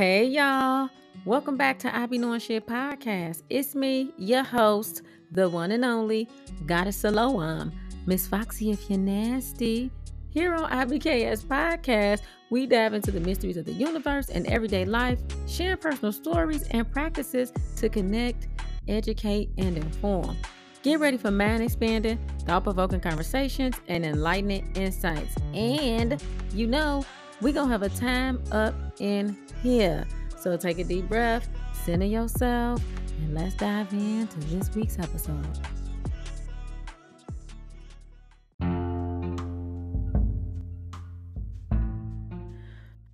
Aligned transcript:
Hey 0.00 0.28
y'all, 0.28 0.88
welcome 1.26 1.58
back 1.58 1.78
to 1.80 1.94
I 1.94 2.06
Be 2.06 2.16
Knowing 2.16 2.40
Shit 2.40 2.66
podcast. 2.66 3.42
It's 3.50 3.74
me, 3.74 4.14
your 4.16 4.42
host, 4.42 5.02
the 5.30 5.46
one 5.46 5.72
and 5.72 5.84
only 5.84 6.26
Goddess 6.64 6.96
Siloam, 6.96 7.70
Miss 8.06 8.26
Foxy 8.26 8.70
if 8.70 8.88
you're 8.88 8.98
nasty. 8.98 9.90
Here 10.30 10.54
on 10.54 10.70
IBKS 10.70 11.44
podcast, 11.44 12.22
we 12.48 12.66
dive 12.66 12.94
into 12.94 13.10
the 13.10 13.20
mysteries 13.20 13.58
of 13.58 13.66
the 13.66 13.74
universe 13.74 14.30
and 14.30 14.46
everyday 14.46 14.86
life, 14.86 15.18
share 15.46 15.76
personal 15.76 16.12
stories 16.12 16.62
and 16.70 16.90
practices 16.90 17.52
to 17.76 17.90
connect, 17.90 18.48
educate, 18.88 19.50
and 19.58 19.76
inform. 19.76 20.34
Get 20.82 20.98
ready 20.98 21.18
for 21.18 21.30
mind 21.30 21.62
expanding, 21.62 22.18
thought 22.46 22.64
provoking 22.64 23.00
conversations, 23.00 23.76
and 23.86 24.06
enlightening 24.06 24.74
insights. 24.76 25.34
And 25.52 26.22
you 26.54 26.68
know, 26.68 27.04
we're 27.40 27.52
going 27.52 27.68
to 27.68 27.72
have 27.72 27.82
a 27.82 27.88
time 27.88 28.42
up 28.52 28.74
in 28.98 29.36
here. 29.62 30.06
So 30.36 30.56
take 30.56 30.78
a 30.78 30.84
deep 30.84 31.08
breath, 31.08 31.48
center 31.84 32.06
yourself, 32.06 32.82
and 33.18 33.34
let's 33.34 33.54
dive 33.54 33.92
into 33.92 34.38
this 34.48 34.74
week's 34.74 34.98
episode. 34.98 35.58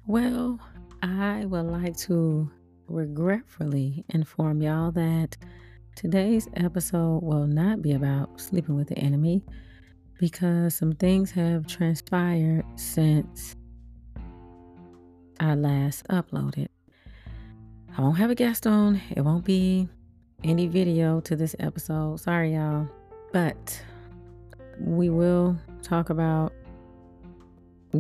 Well, 0.07 0.61
I 1.03 1.45
would 1.47 1.67
like 1.67 1.97
to 1.99 2.51
regretfully 2.89 4.05
inform 4.11 4.63
y'all 4.63 4.93
that 4.93 5.37
today's 5.97 6.49
episode 6.55 7.23
will 7.23 7.47
not 7.47 7.83
be 7.83 7.93
about 7.93 8.41
sleeping 8.41 8.77
with 8.77 8.89
the 8.89 8.99
enemy 8.99 9.43
because 10.19 10.75
some 10.75 10.93
things 10.93 11.31
have 11.33 11.67
transpired 11.67 12.65
since 12.77 13.57
I 15.39 15.55
last 15.55 16.07
uploaded. 16.09 16.69
I 17.97 18.03
won't 18.03 18.19
have 18.19 18.31
a 18.31 18.35
guest 18.35 18.67
on. 18.67 19.01
It 19.15 19.23
won't 19.23 19.45
be 19.45 19.89
any 20.45 20.67
video 20.67 21.21
to 21.21 21.37
this 21.37 21.55
episode. 21.59 22.21
Sorry, 22.21 22.55
y'all. 22.55 22.89
But 23.33 23.83
we 24.81 25.11
will 25.11 25.57
talk 25.83 26.11
about 26.11 26.53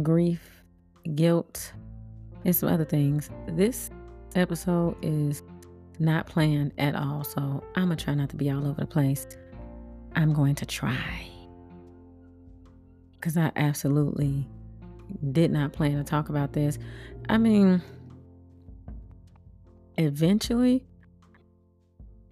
grief, 0.02 0.62
guilt, 1.14 1.72
and 2.44 2.54
some 2.54 2.68
other 2.68 2.84
things. 2.84 3.30
This 3.48 3.90
episode 4.34 4.96
is 5.02 5.42
not 5.98 6.26
planned 6.26 6.72
at 6.78 6.94
all, 6.94 7.24
so 7.24 7.62
I'm 7.74 7.84
gonna 7.84 7.96
try 7.96 8.14
not 8.14 8.28
to 8.30 8.36
be 8.36 8.50
all 8.50 8.66
over 8.66 8.80
the 8.80 8.86
place. 8.86 9.26
I'm 10.14 10.32
going 10.32 10.54
to 10.56 10.66
try 10.66 11.28
because 13.12 13.36
I 13.36 13.50
absolutely 13.56 14.46
did 15.32 15.50
not 15.50 15.72
plan 15.72 15.96
to 15.96 16.04
talk 16.04 16.28
about 16.28 16.52
this. 16.52 16.78
I 17.28 17.38
mean, 17.38 17.82
eventually, 19.98 20.84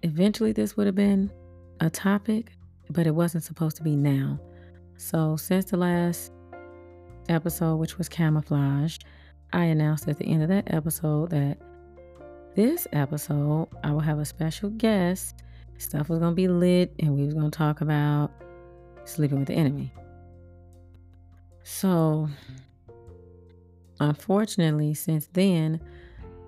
eventually, 0.03 0.51
this 0.53 0.77
would 0.77 0.85
have 0.85 0.95
been 0.95 1.31
a 1.79 1.89
topic, 1.89 2.53
but 2.89 3.05
it 3.05 3.13
wasn't 3.13 3.43
supposed 3.43 3.75
to 3.77 3.83
be 3.83 3.95
now. 3.95 4.39
So, 4.97 5.35
since 5.35 5.65
the 5.65 5.77
last 5.77 6.31
episode, 7.27 7.75
which 7.75 7.97
was 7.97 8.07
camouflage, 8.07 8.97
I 9.51 9.65
announced 9.65 10.07
at 10.07 10.17
the 10.17 10.25
end 10.25 10.43
of 10.43 10.49
that 10.49 10.73
episode 10.73 11.31
that 11.31 11.57
this 12.55 12.87
episode 12.93 13.67
I 13.83 13.91
will 13.91 13.99
have 13.99 14.19
a 14.19 14.25
special 14.25 14.69
guest. 14.69 15.43
Stuff 15.77 16.07
was 16.07 16.19
gonna 16.19 16.35
be 16.35 16.47
lit, 16.47 16.93
and 16.99 17.15
we 17.15 17.25
was 17.25 17.33
gonna 17.33 17.51
talk 17.51 17.81
about 17.81 18.31
sleeping 19.03 19.39
with 19.39 19.49
the 19.49 19.55
enemy. 19.55 19.91
So, 21.63 22.29
unfortunately, 23.99 24.93
since 24.93 25.27
then, 25.33 25.79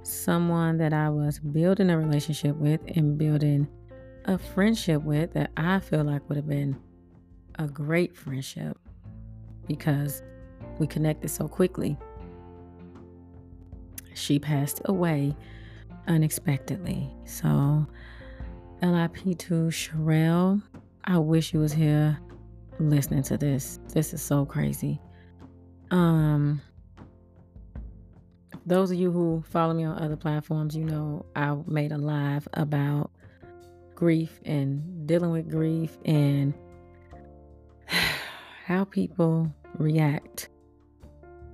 someone 0.04 0.78
that 0.78 0.94
I 0.94 1.10
was 1.10 1.40
building 1.40 1.90
a 1.90 1.98
relationship 1.98 2.56
with 2.56 2.82
and 2.96 3.18
building 3.18 3.68
a 4.26 4.38
friendship 4.38 5.02
with 5.04 5.34
that 5.34 5.52
I 5.58 5.80
feel 5.80 6.04
like 6.04 6.28
would 6.30 6.38
have 6.38 6.48
been 6.48 6.78
a 7.60 7.68
great 7.68 8.16
friendship 8.16 8.78
because 9.68 10.22
we 10.80 10.88
connected 10.88 11.30
so 11.30 11.48
quickly. 11.48 11.98
She 14.14 14.40
passed 14.40 14.82
away 14.86 15.36
unexpectedly. 16.08 17.14
So, 17.26 17.86
LIP 18.82 19.38
to 19.40 19.70
Sherelle, 19.70 20.62
I 21.04 21.18
wish 21.18 21.54
you 21.54 21.60
was 21.60 21.74
here 21.74 22.18
listening 22.80 23.24
to 23.24 23.38
this. 23.38 23.80
This 23.94 24.14
is 24.14 24.22
so 24.22 24.46
crazy. 24.46 25.00
Um, 25.92 26.62
those 28.68 28.92
of 28.92 28.98
you 28.98 29.10
who 29.10 29.42
follow 29.48 29.74
me 29.74 29.86
on 29.86 29.98
other 29.98 30.18
platforms, 30.18 30.76
you 30.76 30.84
know 30.84 31.26
I 31.38 31.56
made 31.68 31.94
a 31.94 31.98
live 31.98 32.50
about 32.54 33.12
grief 33.96 34.42
and 34.44 35.08
dealing 35.08 35.32
with 35.32 35.50
grief 35.50 35.98
and 36.04 36.54
how 38.66 38.84
people 38.84 39.50
react 39.78 40.50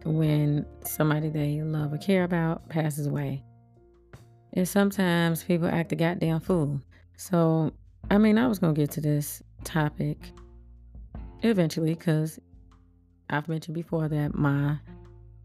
when 0.06 0.66
somebody 0.84 1.29
they 1.29 1.62
love 1.62 1.94
or 1.94 2.00
care 2.00 2.24
about 2.24 2.68
passes 2.68 3.06
away. 3.06 3.44
And 4.53 4.68
sometimes 4.68 5.44
people 5.44 5.68
act 5.68 5.91
a 5.91 5.95
goddamn 5.95 6.40
fool. 6.40 6.81
So, 7.16 7.72
I 8.09 8.18
mean, 8.18 8.40
I 8.40 8.47
was 8.47 8.57
going 8.57 8.74
to 8.74 8.81
get 8.81 8.90
to 8.91 9.01
this 9.01 9.44
topic 9.63 10.18
eventually 11.44 11.94
because 11.94 12.40
I've 13.30 13.47
mentioned 13.47 13.75
before 13.75 14.07
that 14.09 14.34
my 14.34 14.80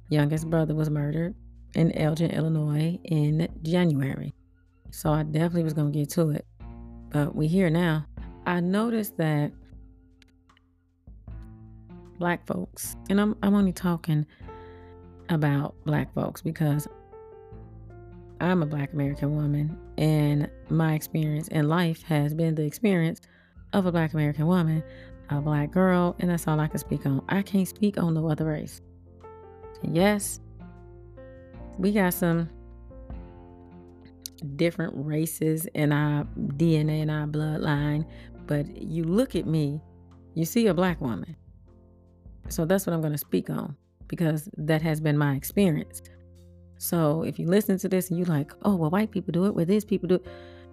youngest 0.09 0.49
brother 0.49 0.75
was 0.75 0.89
murdered 0.89 1.35
in 1.75 1.97
Elgin, 1.97 2.31
Illinois 2.31 2.99
in 3.05 3.49
January. 3.63 4.35
So 4.91 5.13
I 5.13 5.23
definitely 5.23 5.65
was 5.65 5.75
going 5.75 5.93
to 5.93 5.99
get 5.99 6.11
to 6.11 6.31
it. 6.31 6.47
But 7.11 7.35
we 7.35 7.47
here 7.47 7.71
now. 7.71 8.07
I 8.47 8.61
noticed 8.61 9.17
that 9.19 9.53
black 12.19 12.47
folks, 12.47 12.97
and 13.11 13.21
I'm, 13.21 13.37
I'm 13.43 13.55
only 13.55 13.73
talking 13.73 14.27
about 15.29 15.75
black 15.85 16.13
folks 16.15 16.41
because 16.41 16.89
I'm 18.41 18.63
a 18.63 18.67
black 18.67 18.93
American 18.93 19.37
woman, 19.37 19.79
and 19.99 20.49
my 20.71 20.95
experience 20.95 21.49
in 21.49 21.69
life 21.69 22.03
has 22.03 22.35
been 22.35 22.55
the 22.55 22.65
experience 22.65 23.21
of 23.73 23.87
a 23.87 23.93
black 23.93 24.15
American 24.15 24.47
woman, 24.47 24.83
a 25.31 25.41
black 25.41 25.71
girl, 25.71 26.17
and 26.19 26.31
that's 26.31 26.47
all 26.49 26.59
I 26.59 26.69
can 26.69 26.79
speak 26.79 27.05
on. 27.05 27.23
I 27.29 27.43
can't 27.43 27.69
speak 27.69 27.99
on 27.99 28.15
no 28.15 28.31
other 28.31 28.47
race. 28.47 28.81
Yes, 29.83 30.41
we 31.79 31.93
got 31.93 32.13
some 32.13 32.49
different 34.57 34.93
races 34.95 35.67
in 35.75 35.93
our 35.93 36.25
DNA 36.57 37.03
and 37.03 37.11
our 37.11 37.27
bloodline, 37.27 38.05
but 38.47 38.67
you 38.83 39.05
look 39.05 39.35
at 39.37 39.47
me, 39.47 39.81
you 40.35 40.45
see 40.45 40.67
a 40.67 40.75
black 40.75 41.01
woman. 41.01 41.37
So 42.49 42.65
that's 42.65 42.87
what 42.87 42.95
I'm 42.95 43.01
going 43.01 43.13
to 43.13 43.19
speak 43.19 43.51
on 43.51 43.77
because 44.09 44.49
that 44.57 44.83
has 44.83 45.01
been 45.01 45.19
my 45.19 45.35
experience. 45.35 46.03
So 46.79 47.23
if 47.23 47.39
you 47.39 47.47
listen 47.47 47.79
to 47.79 47.89
this 47.89 48.11
and 48.11 48.19
you're 48.19 48.27
like, 48.27 48.53
oh, 48.63 48.77
well, 48.77 48.91
white 48.91 49.11
people 49.11 49.33
do 49.33 49.47
it, 49.47 49.55
well, 49.55 49.67
these 49.67 49.85
people 49.85 50.09
do 50.09 50.15
it. 50.17 50.27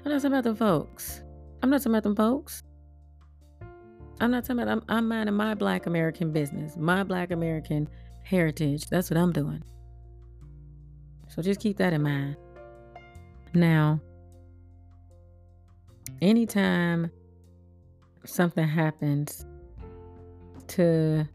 I'm 0.05 0.11
not 0.11 0.21
talking 0.21 0.33
about 0.33 0.43
them 0.43 0.55
folks. 0.55 1.21
I'm 1.61 1.69
not 1.69 1.77
talking 1.77 1.93
about 1.93 2.03
them 2.03 2.15
folks. 2.15 2.63
I'm 4.21 4.31
not 4.31 4.45
talking 4.45 4.61
about, 4.61 4.71
I'm, 4.71 4.83
I'm 4.87 5.07
minding 5.07 5.35
my 5.35 5.55
black 5.55 5.87
American 5.87 6.31
business, 6.31 6.77
my 6.77 7.03
black 7.03 7.31
American 7.31 7.89
heritage. 8.23 8.87
That's 8.87 9.09
what 9.09 9.17
I'm 9.17 9.33
doing. 9.33 9.63
So 11.35 11.41
just 11.41 11.59
keep 11.59 11.77
that 11.77 11.91
in 11.91 12.01
mind. 12.01 12.37
Now, 13.53 13.99
anytime 16.21 17.11
something 18.23 18.65
happens 18.65 19.45
to 20.67 21.27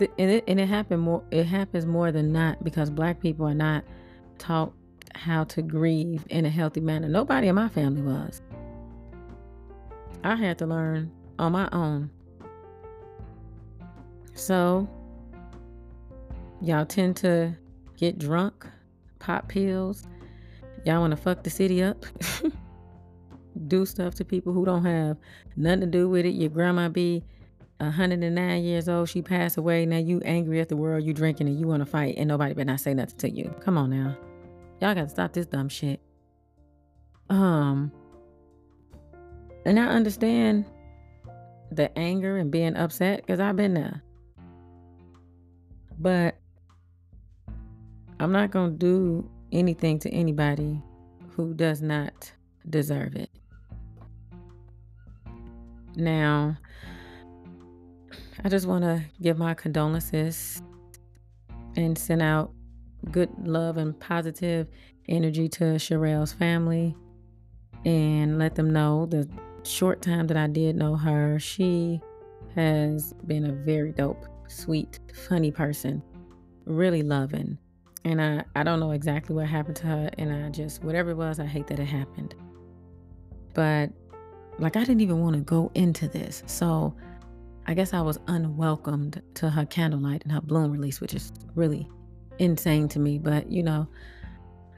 and 0.00 0.30
it, 0.30 0.44
and 0.46 0.60
it 0.60 0.68
happen 0.68 1.00
more 1.00 1.24
it 1.32 1.44
happens 1.46 1.84
more 1.84 2.12
than 2.12 2.32
not 2.32 2.62
because 2.62 2.90
black 2.90 3.20
people 3.20 3.44
are 3.46 3.54
not 3.54 3.82
taught 4.38 4.72
how 5.16 5.42
to 5.44 5.62
grieve 5.62 6.24
in 6.30 6.46
a 6.46 6.50
healthy 6.50 6.80
manner. 6.80 7.08
Nobody 7.08 7.48
in 7.48 7.56
my 7.56 7.68
family 7.68 8.02
was. 8.02 8.40
I 10.22 10.36
had 10.36 10.58
to 10.58 10.66
learn 10.66 11.10
on 11.40 11.52
my 11.52 11.68
own. 11.72 12.10
So, 14.34 14.88
y'all 16.60 16.86
tend 16.86 17.16
to 17.18 17.56
get 17.96 18.18
drunk 18.18 18.64
pop 19.18 19.48
pills. 19.48 20.06
Y'all 20.84 21.00
want 21.00 21.10
to 21.10 21.16
fuck 21.16 21.42
the 21.42 21.50
city 21.50 21.82
up? 21.82 22.04
do 23.66 23.84
stuff 23.84 24.14
to 24.14 24.24
people 24.24 24.52
who 24.52 24.64
don't 24.64 24.84
have 24.84 25.16
nothing 25.56 25.80
to 25.80 25.86
do 25.86 26.08
with 26.08 26.24
it. 26.24 26.30
Your 26.30 26.50
grandma 26.50 26.88
be 26.88 27.24
109 27.78 28.62
years 28.62 28.88
old. 28.88 29.08
She 29.08 29.22
passed 29.22 29.56
away. 29.56 29.86
Now 29.86 29.98
you 29.98 30.20
angry 30.24 30.60
at 30.60 30.68
the 30.68 30.76
world. 30.76 31.04
You 31.04 31.12
drinking 31.12 31.48
and 31.48 31.58
you 31.58 31.66
want 31.66 31.80
to 31.80 31.86
fight, 31.86 32.14
and 32.16 32.28
nobody 32.28 32.54
better 32.54 32.66
not 32.66 32.80
say 32.80 32.94
nothing 32.94 33.18
to 33.18 33.30
you. 33.30 33.54
Come 33.60 33.76
on 33.76 33.90
now, 33.90 34.16
y'all 34.80 34.94
got 34.94 35.04
to 35.04 35.08
stop 35.08 35.32
this 35.32 35.46
dumb 35.46 35.68
shit. 35.68 36.00
Um, 37.30 37.92
and 39.64 39.78
I 39.78 39.86
understand 39.86 40.64
the 41.70 41.96
anger 41.98 42.38
and 42.38 42.50
being 42.50 42.76
upset 42.76 43.20
because 43.20 43.40
I've 43.40 43.56
been 43.56 43.74
there. 43.74 44.02
But 45.98 46.38
I'm 48.20 48.32
not 48.32 48.50
going 48.50 48.72
to 48.72 48.76
do 48.76 49.30
anything 49.52 49.98
to 50.00 50.10
anybody 50.10 50.82
who 51.30 51.54
does 51.54 51.80
not 51.82 52.32
deserve 52.68 53.14
it. 53.14 53.30
Now, 55.94 56.56
I 58.44 58.48
just 58.48 58.66
want 58.66 58.84
to 58.84 59.02
give 59.20 59.38
my 59.38 59.54
condolences 59.54 60.62
and 61.76 61.96
send 61.96 62.22
out 62.22 62.52
good 63.10 63.30
love 63.46 63.76
and 63.76 63.98
positive 63.98 64.68
energy 65.08 65.48
to 65.48 65.64
Sherelle's 65.78 66.32
family 66.32 66.96
and 67.84 68.38
let 68.38 68.54
them 68.54 68.72
know 68.72 69.06
the 69.06 69.28
short 69.62 70.02
time 70.02 70.26
that 70.26 70.36
I 70.36 70.46
did 70.48 70.76
know 70.76 70.96
her, 70.96 71.38
she 71.38 72.00
has 72.54 73.12
been 73.26 73.46
a 73.46 73.52
very 73.52 73.92
dope, 73.92 74.24
sweet, 74.48 74.98
funny 75.28 75.50
person, 75.50 76.02
really 76.64 77.02
loving. 77.02 77.58
And 78.04 78.20
I, 78.22 78.44
I 78.54 78.62
don't 78.62 78.80
know 78.80 78.92
exactly 78.92 79.34
what 79.34 79.46
happened 79.46 79.76
to 79.76 79.86
her. 79.86 80.10
And 80.18 80.32
I 80.32 80.48
just, 80.50 80.82
whatever 80.82 81.10
it 81.10 81.16
was, 81.16 81.40
I 81.40 81.46
hate 81.46 81.66
that 81.68 81.78
it 81.78 81.84
happened. 81.84 82.34
But 83.54 83.90
like, 84.58 84.76
I 84.76 84.80
didn't 84.80 85.00
even 85.00 85.20
want 85.20 85.36
to 85.36 85.42
go 85.42 85.70
into 85.74 86.08
this. 86.08 86.42
So 86.46 86.94
I 87.66 87.74
guess 87.74 87.92
I 87.92 88.00
was 88.00 88.18
unwelcomed 88.28 89.22
to 89.34 89.50
her 89.50 89.66
candlelight 89.66 90.22
and 90.22 90.32
her 90.32 90.40
bloom 90.40 90.70
release, 90.70 91.00
which 91.00 91.14
is 91.14 91.32
really 91.54 91.88
insane 92.38 92.88
to 92.88 92.98
me. 92.98 93.18
But, 93.18 93.50
you 93.50 93.62
know, 93.62 93.88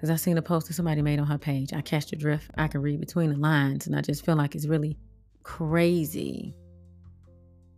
because 0.00 0.11
I 0.11 0.17
seen 0.17 0.38
a 0.38 0.43
post 0.43 0.69
that 0.69 0.72
somebody 0.72 1.02
made 1.02 1.20
on 1.20 1.26
her 1.26 1.37
page. 1.37 1.75
I 1.75 1.82
catch 1.82 2.08
the 2.08 2.17
drift. 2.17 2.50
I 2.56 2.69
can 2.69 2.81
read 2.81 3.00
between 3.00 3.31
the 3.31 3.37
lines, 3.37 3.87
and 3.87 3.94
I 3.94 4.00
just 4.00 4.25
feel 4.25 4.34
like 4.34 4.55
it's 4.55 4.67
really 4.67 4.96
crazy. 5.43 6.55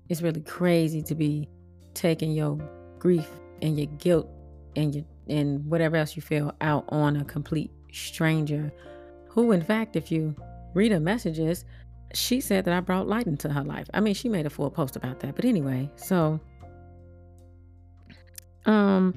It's 0.09 0.23
really 0.23 0.41
crazy 0.41 1.03
to 1.03 1.17
be 1.17 1.49
taking 1.95 2.31
your 2.31 2.59
grief 3.01 3.29
and 3.61 3.77
your 3.77 3.89
guilt 3.99 4.29
and 4.77 4.95
your 4.95 5.05
and 5.29 5.65
whatever 5.67 5.97
else 5.97 6.17
you 6.17 6.23
feel 6.23 6.55
out 6.61 6.85
on 6.89 7.17
a 7.17 7.25
complete 7.25 7.71
stranger 7.93 8.73
who 9.29 9.53
in 9.53 9.63
fact 9.63 9.97
if 9.97 10.11
you 10.11 10.35
read 10.75 10.93
her 10.93 11.01
messages 11.01 11.65
she 12.15 12.41
said 12.41 12.65
that 12.65 12.75
I 12.75 12.81
brought 12.81 13.09
light 13.09 13.27
into 13.27 13.49
her 13.49 13.63
life. 13.63 13.89
I 13.95 14.01
mean, 14.01 14.15
she 14.15 14.29
made 14.29 14.47
a 14.47 14.51
full 14.51 14.71
post 14.71 14.97
about 14.97 15.21
that. 15.21 15.35
But 15.35 15.45
anyway, 15.45 15.91
so 15.97 16.41
um 18.67 19.15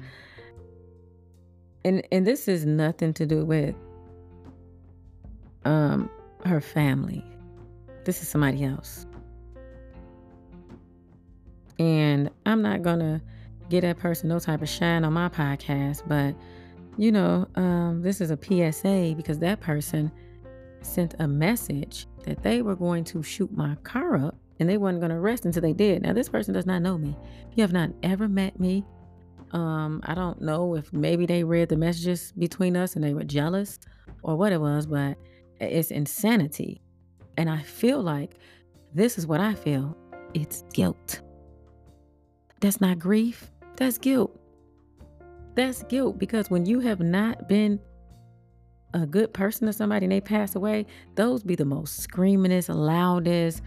and 1.84 2.06
and 2.10 2.26
this 2.26 2.48
is 2.48 2.66
nothing 2.66 3.12
to 3.14 3.26
do 3.26 3.44
with 3.44 3.74
um 5.64 6.10
her 6.44 6.60
family. 6.60 7.24
This 8.04 8.22
is 8.22 8.28
somebody 8.28 8.64
else. 8.64 9.06
And 11.78 12.30
I'm 12.46 12.62
not 12.62 12.82
gonna 12.82 13.20
get 13.68 13.82
that 13.82 13.98
person 13.98 14.28
no 14.28 14.38
type 14.38 14.62
of 14.62 14.68
shine 14.68 15.04
on 15.04 15.12
my 15.12 15.28
podcast, 15.28 16.02
but 16.06 16.34
you 16.98 17.12
know, 17.12 17.46
um, 17.56 18.00
this 18.02 18.20
is 18.20 18.30
a 18.30 18.38
PSA 18.40 19.14
because 19.16 19.38
that 19.40 19.60
person 19.60 20.10
sent 20.80 21.14
a 21.18 21.28
message 21.28 22.06
that 22.24 22.42
they 22.42 22.62
were 22.62 22.76
going 22.76 23.04
to 23.04 23.22
shoot 23.22 23.54
my 23.54 23.74
car 23.82 24.16
up 24.16 24.36
and 24.58 24.68
they 24.68 24.78
weren't 24.78 25.00
going 25.00 25.10
to 25.10 25.20
rest 25.20 25.44
until 25.44 25.62
they 25.62 25.72
did. 25.72 26.02
Now, 26.02 26.12
this 26.12 26.28
person 26.28 26.54
does 26.54 26.66
not 26.66 26.80
know 26.80 26.96
me. 26.96 27.14
You 27.54 27.62
have 27.62 27.72
not 27.72 27.90
ever 28.02 28.28
met 28.28 28.58
me. 28.58 28.84
Um, 29.52 30.00
I 30.04 30.14
don't 30.14 30.40
know 30.40 30.74
if 30.74 30.92
maybe 30.92 31.26
they 31.26 31.44
read 31.44 31.68
the 31.68 31.76
messages 31.76 32.32
between 32.38 32.76
us 32.76 32.96
and 32.96 33.04
they 33.04 33.14
were 33.14 33.24
jealous 33.24 33.78
or 34.22 34.36
what 34.36 34.52
it 34.52 34.60
was, 34.60 34.86
but 34.86 35.18
it's 35.60 35.90
insanity. 35.90 36.80
And 37.36 37.50
I 37.50 37.62
feel 37.62 38.00
like 38.00 38.38
this 38.94 39.18
is 39.18 39.26
what 39.26 39.40
I 39.40 39.54
feel 39.54 39.96
it's 40.34 40.64
guilt. 40.72 41.20
That's 42.60 42.80
not 42.80 42.98
grief, 42.98 43.50
that's 43.76 43.98
guilt. 43.98 44.38
That's 45.54 45.82
guilt 45.84 46.18
because 46.18 46.50
when 46.50 46.66
you 46.66 46.80
have 46.80 47.00
not 47.00 47.48
been 47.48 47.80
a 48.94 49.06
good 49.06 49.32
person 49.32 49.66
to 49.66 49.72
somebody 49.72 50.04
and 50.04 50.12
they 50.12 50.20
pass 50.20 50.54
away, 50.54 50.86
those 51.14 51.42
be 51.42 51.54
the 51.54 51.64
most 51.64 52.00
screamingest, 52.00 52.68
loudest, 52.68 53.62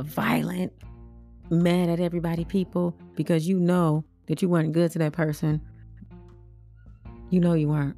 violent, 0.00 0.72
mad 1.50 1.88
at 1.88 2.00
everybody 2.00 2.44
people 2.44 2.96
because 3.14 3.48
you 3.48 3.58
know 3.58 4.04
that 4.26 4.42
you 4.42 4.48
weren't 4.48 4.72
good 4.72 4.90
to 4.92 4.98
that 4.98 5.12
person, 5.12 5.60
you 7.30 7.40
know 7.40 7.54
you 7.54 7.68
weren't. 7.68 7.96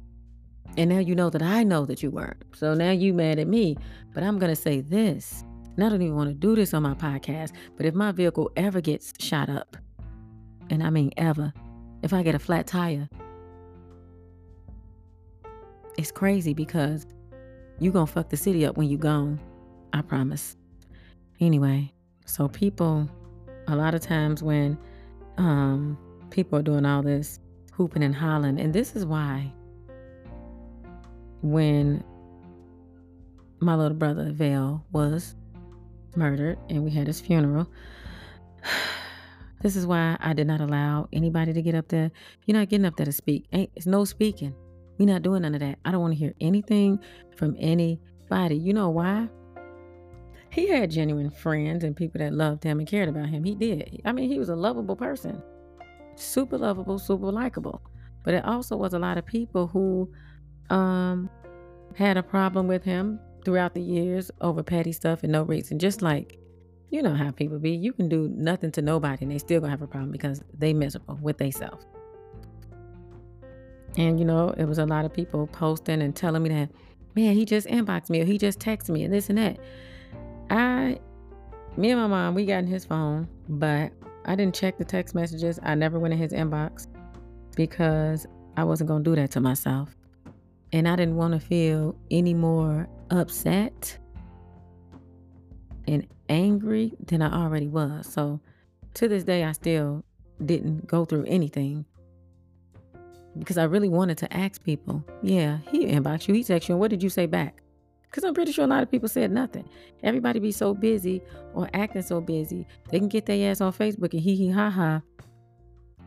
And 0.77 0.89
now 0.89 0.99
you 0.99 1.15
know 1.15 1.29
that 1.29 1.41
I 1.41 1.63
know 1.63 1.85
that 1.85 2.01
you 2.01 2.11
weren't. 2.11 2.43
So 2.55 2.73
now 2.73 2.91
you 2.91 3.13
mad 3.13 3.39
at 3.39 3.47
me. 3.47 3.77
But 4.13 4.23
I'm 4.23 4.39
to 4.39 4.55
say 4.55 4.81
this. 4.81 5.43
And 5.75 5.83
I 5.83 5.89
don't 5.89 6.01
even 6.01 6.15
want 6.15 6.29
to 6.29 6.33
do 6.33 6.55
this 6.55 6.73
on 6.73 6.83
my 6.83 6.93
podcast. 6.93 7.51
But 7.75 7.85
if 7.85 7.93
my 7.93 8.11
vehicle 8.11 8.51
ever 8.55 8.81
gets 8.81 9.13
shot 9.19 9.49
up, 9.49 9.77
and 10.71 10.81
I 10.81 10.89
mean 10.89 11.11
ever, 11.17 11.53
if 12.01 12.13
I 12.13 12.23
get 12.23 12.33
a 12.33 12.39
flat 12.39 12.65
tire, 12.65 13.09
it's 15.97 16.11
crazy 16.11 16.53
because 16.53 17.05
you 17.79 17.91
to 17.91 18.05
fuck 18.05 18.29
the 18.29 18.37
city 18.37 18.65
up 18.65 18.77
when 18.77 18.89
you 18.89 18.97
gone. 18.97 19.39
I 19.93 20.01
promise. 20.01 20.55
Anyway, 21.41 21.91
so 22.25 22.47
people, 22.47 23.09
a 23.67 23.75
lot 23.75 23.93
of 23.93 24.01
times 24.01 24.41
when 24.41 24.77
um, 25.37 25.97
people 26.29 26.57
are 26.57 26.63
doing 26.63 26.85
all 26.85 27.03
this 27.03 27.39
hooping 27.73 28.03
and 28.03 28.15
hollering. 28.15 28.59
And 28.59 28.73
this 28.73 28.95
is 28.95 29.05
why 29.05 29.51
when 31.41 32.03
my 33.59 33.75
little 33.75 33.97
brother 33.97 34.31
Vale 34.31 34.85
was 34.91 35.35
murdered 36.15 36.57
and 36.69 36.83
we 36.83 36.91
had 36.91 37.07
his 37.07 37.19
funeral, 37.19 37.67
this 39.61 39.75
is 39.75 39.85
why 39.85 40.17
I 40.19 40.33
did 40.33 40.47
not 40.47 40.61
allow 40.61 41.07
anybody 41.13 41.53
to 41.53 41.61
get 41.61 41.75
up 41.75 41.87
there. 41.89 42.11
You're 42.45 42.57
not 42.57 42.69
getting 42.69 42.85
up 42.85 42.95
there 42.95 43.05
to 43.05 43.11
speak. 43.11 43.45
Ain't 43.51 43.71
it's 43.75 43.85
no 43.85 44.05
speaking. 44.05 44.55
We're 44.97 45.05
not 45.05 45.21
doing 45.21 45.41
none 45.41 45.55
of 45.55 45.61
that. 45.61 45.79
I 45.85 45.91
don't 45.91 46.01
want 46.01 46.13
to 46.13 46.19
hear 46.19 46.33
anything 46.41 46.99
from 47.35 47.55
anybody. 47.59 48.55
You 48.55 48.73
know 48.73 48.89
why? 48.89 49.29
He 50.49 50.67
had 50.67 50.91
genuine 50.91 51.31
friends 51.31 51.83
and 51.83 51.95
people 51.95 52.19
that 52.19 52.33
loved 52.33 52.63
him 52.63 52.79
and 52.79 52.87
cared 52.87 53.09
about 53.09 53.29
him. 53.29 53.43
He 53.43 53.55
did. 53.55 54.01
I 54.03 54.11
mean, 54.11 54.29
he 54.29 54.37
was 54.37 54.49
a 54.49 54.55
lovable 54.55 54.95
person 54.95 55.41
super 56.15 56.57
lovable, 56.57 56.99
super 56.99 57.31
likable. 57.31 57.81
But 58.23 58.35
it 58.35 58.45
also 58.45 58.77
was 58.77 58.93
a 58.93 58.99
lot 58.99 59.17
of 59.17 59.25
people 59.25 59.67
who 59.67 60.09
um, 60.69 61.29
had 61.95 62.17
a 62.17 62.23
problem 62.23 62.67
with 62.67 62.83
him 62.83 63.19
throughout 63.43 63.73
the 63.73 63.81
years 63.81 64.29
over 64.41 64.61
petty 64.61 64.91
stuff 64.91 65.23
and 65.23 65.31
no 65.31 65.43
reason. 65.43 65.79
Just 65.79 66.01
like, 66.01 66.37
you 66.91 67.01
know 67.01 67.15
how 67.15 67.31
people 67.31 67.57
be. 67.57 67.71
You 67.71 67.93
can 67.93 68.09
do 68.09 68.29
nothing 68.35 68.71
to 68.73 68.81
nobody 68.81 69.23
and 69.23 69.31
they 69.31 69.37
still 69.37 69.61
gonna 69.61 69.71
have 69.71 69.81
a 69.81 69.87
problem 69.87 70.11
because 70.11 70.43
they 70.57 70.73
miserable 70.73 71.17
with 71.21 71.37
themselves. 71.37 71.85
And 73.97 74.19
you 74.19 74.25
know, 74.25 74.49
it 74.57 74.65
was 74.65 74.77
a 74.77 74.85
lot 74.85 75.05
of 75.05 75.13
people 75.13 75.47
posting 75.47 76.01
and 76.01 76.15
telling 76.15 76.43
me 76.43 76.49
that, 76.49 76.69
man, 77.15 77.33
he 77.33 77.45
just 77.45 77.65
inboxed 77.67 78.09
me 78.09 78.21
or 78.21 78.25
he 78.25 78.37
just 78.37 78.59
texted 78.59 78.89
me 78.89 79.03
and 79.05 79.13
this 79.13 79.29
and 79.29 79.37
that. 79.37 79.57
I, 80.49 80.99
me 81.77 81.91
and 81.91 82.01
my 82.01 82.07
mom, 82.07 82.35
we 82.35 82.45
got 82.45 82.59
in 82.59 82.67
his 82.67 82.83
phone, 82.83 83.27
but 83.47 83.91
I 84.25 84.35
didn't 84.35 84.53
check 84.53 84.77
the 84.77 84.85
text 84.85 85.15
messages. 85.15 85.59
I 85.63 85.75
never 85.75 85.97
went 85.97 86.13
in 86.13 86.19
his 86.19 86.33
inbox 86.33 86.87
because 87.55 88.27
I 88.57 88.65
wasn't 88.65 88.89
to 88.89 88.99
do 88.99 89.15
that 89.15 89.31
to 89.31 89.39
myself. 89.39 89.95
And 90.73 90.89
I 90.89 90.97
didn't 90.97 91.15
want 91.15 91.33
to 91.33 91.39
feel 91.39 91.95
any 92.11 92.33
more 92.33 92.87
upset 93.09 93.97
and 95.87 96.07
angry 96.31 96.93
than 97.05 97.21
I 97.21 97.43
already 97.43 97.67
was. 97.67 98.11
So 98.11 98.39
to 98.95 99.07
this 99.07 99.23
day, 99.23 99.43
I 99.43 99.51
still 99.51 100.03
didn't 100.43 100.87
go 100.87 101.05
through 101.05 101.25
anything 101.27 101.85
because 103.37 103.57
I 103.57 103.65
really 103.65 103.89
wanted 103.89 104.17
to 104.19 104.33
ask 104.35 104.63
people, 104.63 105.03
yeah, 105.21 105.59
he 105.69 105.85
inboxed 105.85 106.27
you, 106.27 106.33
he 106.33 106.41
texted 106.41 106.69
you, 106.69 106.75
and 106.75 106.79
what 106.79 106.89
did 106.89 107.03
you 107.03 107.09
say 107.09 107.25
back? 107.25 107.61
Because 108.03 108.23
I'm 108.23 108.33
pretty 108.33 108.51
sure 108.51 108.65
a 108.65 108.67
lot 108.67 108.83
of 108.83 108.91
people 108.91 109.07
said 109.07 109.31
nothing. 109.31 109.69
Everybody 110.03 110.39
be 110.39 110.51
so 110.51 110.73
busy 110.73 111.21
or 111.53 111.69
acting 111.73 112.01
so 112.01 112.19
busy, 112.19 112.65
they 112.89 112.99
can 112.99 113.07
get 113.07 113.25
their 113.25 113.51
ass 113.51 113.61
on 113.61 113.71
Facebook 113.71 114.13
and 114.13 114.21
hee 114.21 114.35
hee 114.35 114.51
ha 114.51 114.69
ha, 114.69 115.01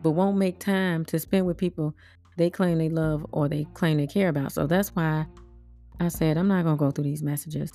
but 0.03 0.11
won't 0.11 0.37
make 0.37 0.59
time 0.59 1.05
to 1.05 1.19
spend 1.19 1.45
with 1.45 1.57
people 1.57 1.95
they 2.37 2.49
claim 2.49 2.77
they 2.77 2.89
love 2.89 3.25
or 3.31 3.47
they 3.47 3.65
claim 3.73 3.97
they 3.97 4.07
care 4.07 4.29
about. 4.29 4.51
So 4.51 4.67
that's 4.67 4.89
why 4.89 5.25
I 5.99 6.09
said 6.09 6.37
I'm 6.37 6.47
not 6.47 6.63
gonna 6.63 6.77
go 6.77 6.91
through 6.91 7.05
these 7.05 7.23
messages. 7.23 7.71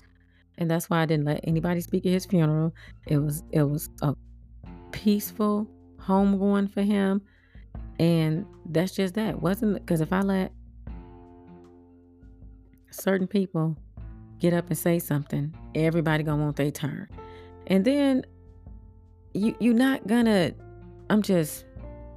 And 0.61 0.71
that's 0.71 0.91
why 0.91 1.01
I 1.01 1.07
didn't 1.07 1.25
let 1.25 1.41
anybody 1.45 1.81
speak 1.81 2.05
at 2.05 2.13
his 2.13 2.27
funeral. 2.27 2.75
It 3.07 3.17
was 3.17 3.43
it 3.51 3.63
was 3.63 3.89
a 4.03 4.15
peaceful 4.93 5.67
homegoing 5.99 6.73
for 6.73 6.83
him. 6.83 7.23
And 7.99 8.47
that's 8.67 8.93
just 8.93 9.15
that. 9.15 9.41
Wasn't 9.41 9.75
because 9.75 10.03
if 10.03 10.13
I 10.13 10.21
let 10.21 10.53
certain 12.91 13.27
people 13.27 13.77
get 14.39 14.53
up 14.53 14.69
and 14.69 14.77
say 14.77 14.99
something, 14.99 15.55
everybody 15.75 16.23
gonna 16.23 16.43
want 16.43 16.57
their 16.57 16.71
turn. 16.71 17.09
And 17.67 17.85
then 17.85 18.25
you 19.33 19.57
you're 19.61 19.75
not 19.75 20.07
gonna 20.07 20.53
I'm 21.09 21.23
just 21.23 21.65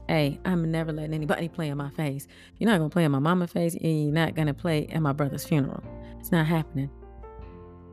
hey, 0.10 0.38
I'm 0.44 0.70
never 0.70 0.92
letting 0.92 1.14
anybody 1.14 1.48
play 1.48 1.70
in 1.70 1.78
my 1.78 1.90
face. 1.92 2.28
You're 2.58 2.70
not 2.70 2.78
gonna 2.80 2.90
play 2.90 3.06
in 3.06 3.12
my 3.12 3.20
mama's 3.20 3.54
face 3.54 3.74
and 3.76 4.04
you're 4.04 4.14
not 4.14 4.36
gonna 4.36 4.54
play 4.54 4.88
at 4.88 5.02
my 5.02 5.14
brother's 5.14 5.46
funeral. 5.46 5.82
It's 6.20 6.32
not 6.32 6.46
happening. 6.46 6.90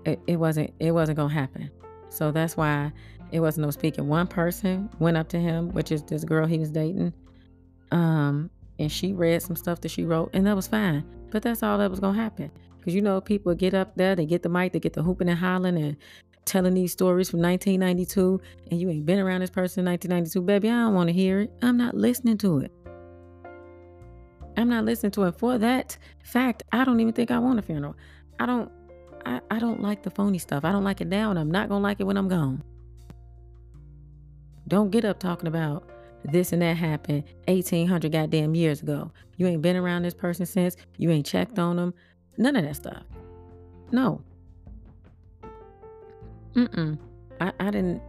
It, 0.05 0.37
wasn't 0.37 0.73
it 0.79 0.93
wasn't 0.93 1.17
gonna 1.17 1.33
happen. 1.33 1.71
So 2.09 2.33
that's 2.33 2.57
why 2.57 2.93
it 3.33 3.41
wasn't 3.41 3.67
no 3.67 3.71
speaking. 3.71 4.09
One 4.09 4.27
person 4.27 4.89
went 4.99 5.17
up 5.17 5.29
to 5.29 5.39
him, 5.39 5.71
which 5.73 5.93
is 5.93 6.03
this 6.03 6.25
girl 6.25 6.47
he 6.47 6.59
was 6.59 6.71
dating. 6.71 7.13
Um, 7.91 8.51
and 8.79 8.91
she 8.91 9.13
read 9.13 9.43
some 9.43 9.57
stuff 9.57 9.81
that 9.83 9.91
she 9.91 10.05
wrote, 10.05 10.31
and 10.33 10.47
that 10.47 10.57
was 10.57 10.67
fine. 10.67 11.05
But 11.31 11.43
that's 11.43 11.63
all 11.63 11.79
that 11.79 11.91
was 11.91 12.01
gonna 12.01 12.21
happen. 12.21 12.51
Because 12.79 12.95
you 12.95 13.03
know, 13.03 13.21
people 13.21 13.55
get 13.55 13.75
up 13.75 13.95
there, 13.97 14.17
they 14.17 14.25
get 14.25 14.43
the 14.43 14.49
mic, 14.49 14.73
they 14.73 14.81
get 14.81 14.95
the 14.95 15.03
hooping 15.03 15.29
and 15.29 15.39
hollering 15.39 15.77
and 15.77 15.97
telling 16.47 16.75
these 16.75 16.93
stories 16.93 17.31
from 17.31 17.41
1992, 17.41 18.41
and 18.71 18.81
you 18.81 18.89
ain't 18.89 19.07
been 19.07 19.19
around 19.19 19.43
this 19.43 19.51
person 19.51 19.81
in 19.81 19.93
1992, 19.93 20.43
baby. 20.43 20.71
I 20.71 20.85
don't 20.85 20.95
want 20.95 21.09
to 21.09 21.13
hear 21.13 21.43
it. 21.43 21.53
I'm 21.63 21.77
not 21.77 21.95
listening 21.95 22.39
to 22.39 22.61
it. 22.61 22.73
I'm 24.57 24.69
not 24.69 24.85
listening 24.85 25.13
to 25.13 25.25
it. 25.25 25.39
For 25.39 25.59
that 25.59 25.97
fact, 26.25 26.63
I 26.73 26.85
don't 26.85 27.01
even 27.01 27.13
think 27.13 27.31
I 27.31 27.39
want 27.39 27.59
a 27.59 27.63
funeral. 27.63 27.97
I 28.39 28.47
don't. 28.47 28.71
I, 29.27 29.41
I 29.51 29.59
don't 29.59 29.83
like 29.83 30.03
the 30.03 30.11
phony 30.11 30.39
stuff. 30.39 30.65
I 30.65 30.73
don't 30.73 30.85
like 30.85 31.01
it 31.01 31.09
now, 31.09 31.31
and 31.31 31.39
I'm 31.39 31.51
not 31.51 31.69
gonna 31.69 31.83
like 31.83 32.01
it 32.01 32.05
when 32.05 32.17
I'm 32.17 32.29
gone. 32.29 32.63
Don't 34.69 34.91
get 34.91 35.05
up 35.05 35.19
talking 35.19 35.49
about 35.49 35.89
this 36.25 36.53
and 36.53 36.63
that 36.63 36.77
happened 36.77 37.25
1800 37.49 38.13
goddamn 38.13 38.55
years 38.55 38.83
ago. 38.83 39.11
You 39.37 39.47
ain't 39.47 39.63
been 39.63 39.77
around 39.77 40.03
this 40.03 40.15
person 40.15 40.47
since. 40.47 40.77
You 40.97 41.11
ain't 41.11 41.27
checked 41.27 41.59
on 41.59 41.77
them. 41.77 41.95
None 42.37 42.57
of 42.57 42.65
that 42.65 42.77
stuff. 42.77 43.03
No. 43.91 44.23
Mm-mm. 46.55 46.99
I, 47.41 47.53
I 47.59 47.71
didn't 47.71 48.03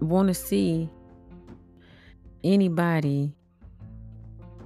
want 0.00 0.28
to 0.28 0.34
see 0.34 0.88
anybody 2.44 3.32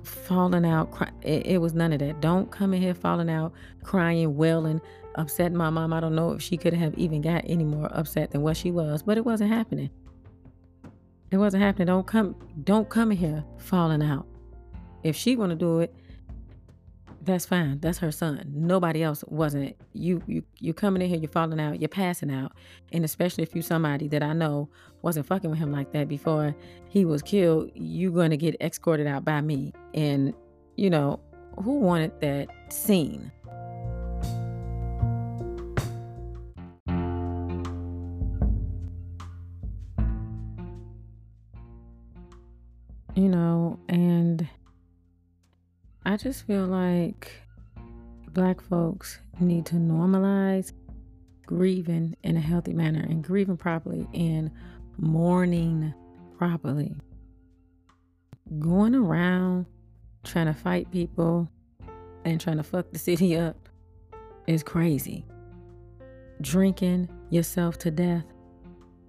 falling 0.02 0.64
out. 0.64 0.90
Cry- 0.90 1.12
it, 1.22 1.46
it, 1.46 1.58
was 1.58 1.74
none 1.74 1.92
of 1.92 2.00
that. 2.00 2.20
Don't 2.20 2.50
come 2.50 2.74
in 2.74 2.82
here 2.82 2.94
falling 2.94 3.30
out, 3.30 3.52
crying, 3.82 4.36
wailing, 4.36 4.80
upsetting 5.14 5.56
my 5.56 5.70
mom. 5.70 5.92
I 5.92 6.00
don't 6.00 6.14
know 6.14 6.32
if 6.32 6.42
she 6.42 6.56
could 6.56 6.74
have 6.74 6.96
even 6.96 7.20
got 7.20 7.42
any 7.46 7.64
more 7.64 7.88
upset 7.92 8.30
than 8.30 8.42
what 8.42 8.56
she 8.56 8.70
was, 8.70 9.02
but 9.02 9.16
it 9.16 9.24
wasn't 9.24 9.50
happening. 9.50 9.90
It 11.30 11.36
wasn't 11.36 11.62
happening. 11.62 11.86
Don't 11.86 12.06
come 12.06 12.34
don't 12.64 12.88
come 12.88 13.12
in 13.12 13.18
here 13.18 13.44
falling 13.58 14.02
out. 14.02 14.26
If 15.02 15.16
she 15.16 15.36
wanna 15.36 15.54
do 15.54 15.80
it, 15.80 15.94
that's 17.22 17.44
fine. 17.44 17.78
That's 17.80 17.98
her 17.98 18.10
son. 18.10 18.50
Nobody 18.52 19.02
else 19.02 19.22
wasn't. 19.28 19.76
You 19.92 20.22
you 20.26 20.42
you 20.58 20.72
coming 20.72 21.02
in 21.02 21.08
here, 21.08 21.18
you're 21.18 21.30
falling 21.30 21.60
out, 21.60 21.80
you're 21.80 21.88
passing 21.88 22.30
out. 22.30 22.52
And 22.92 23.04
especially 23.04 23.42
if 23.42 23.54
you 23.54 23.62
somebody 23.62 24.08
that 24.08 24.22
I 24.22 24.32
know 24.32 24.68
wasn't 25.02 25.26
fucking 25.26 25.50
with 25.50 25.58
him 25.58 25.70
like 25.70 25.92
that 25.92 26.08
before 26.08 26.54
he 26.88 27.04
was 27.04 27.22
killed, 27.22 27.70
you're 27.74 28.12
gonna 28.12 28.36
get 28.36 28.56
escorted 28.60 29.06
out 29.06 29.24
by 29.24 29.40
me. 29.40 29.72
And, 29.94 30.34
you 30.76 30.90
know, 30.90 31.20
who 31.62 31.78
wanted 31.78 32.20
that 32.20 32.48
scene? 32.72 33.30
Just 46.22 46.46
feel 46.46 46.66
like 46.66 47.32
black 48.32 48.60
folks 48.60 49.20
need 49.40 49.64
to 49.64 49.76
normalize 49.76 50.72
grieving 51.46 52.14
in 52.22 52.36
a 52.36 52.40
healthy 52.40 52.74
manner 52.74 53.00
and 53.00 53.24
grieving 53.24 53.56
properly 53.56 54.06
and 54.12 54.50
mourning 54.98 55.94
properly. 56.36 56.94
Going 58.58 58.94
around 58.94 59.64
trying 60.22 60.46
to 60.46 60.52
fight 60.52 60.90
people 60.90 61.48
and 62.26 62.38
trying 62.38 62.58
to 62.58 62.62
fuck 62.62 62.92
the 62.92 62.98
city 62.98 63.36
up 63.36 63.70
is 64.46 64.62
crazy. 64.62 65.24
Drinking 66.42 67.08
yourself 67.30 67.78
to 67.78 67.90
death, 67.90 68.26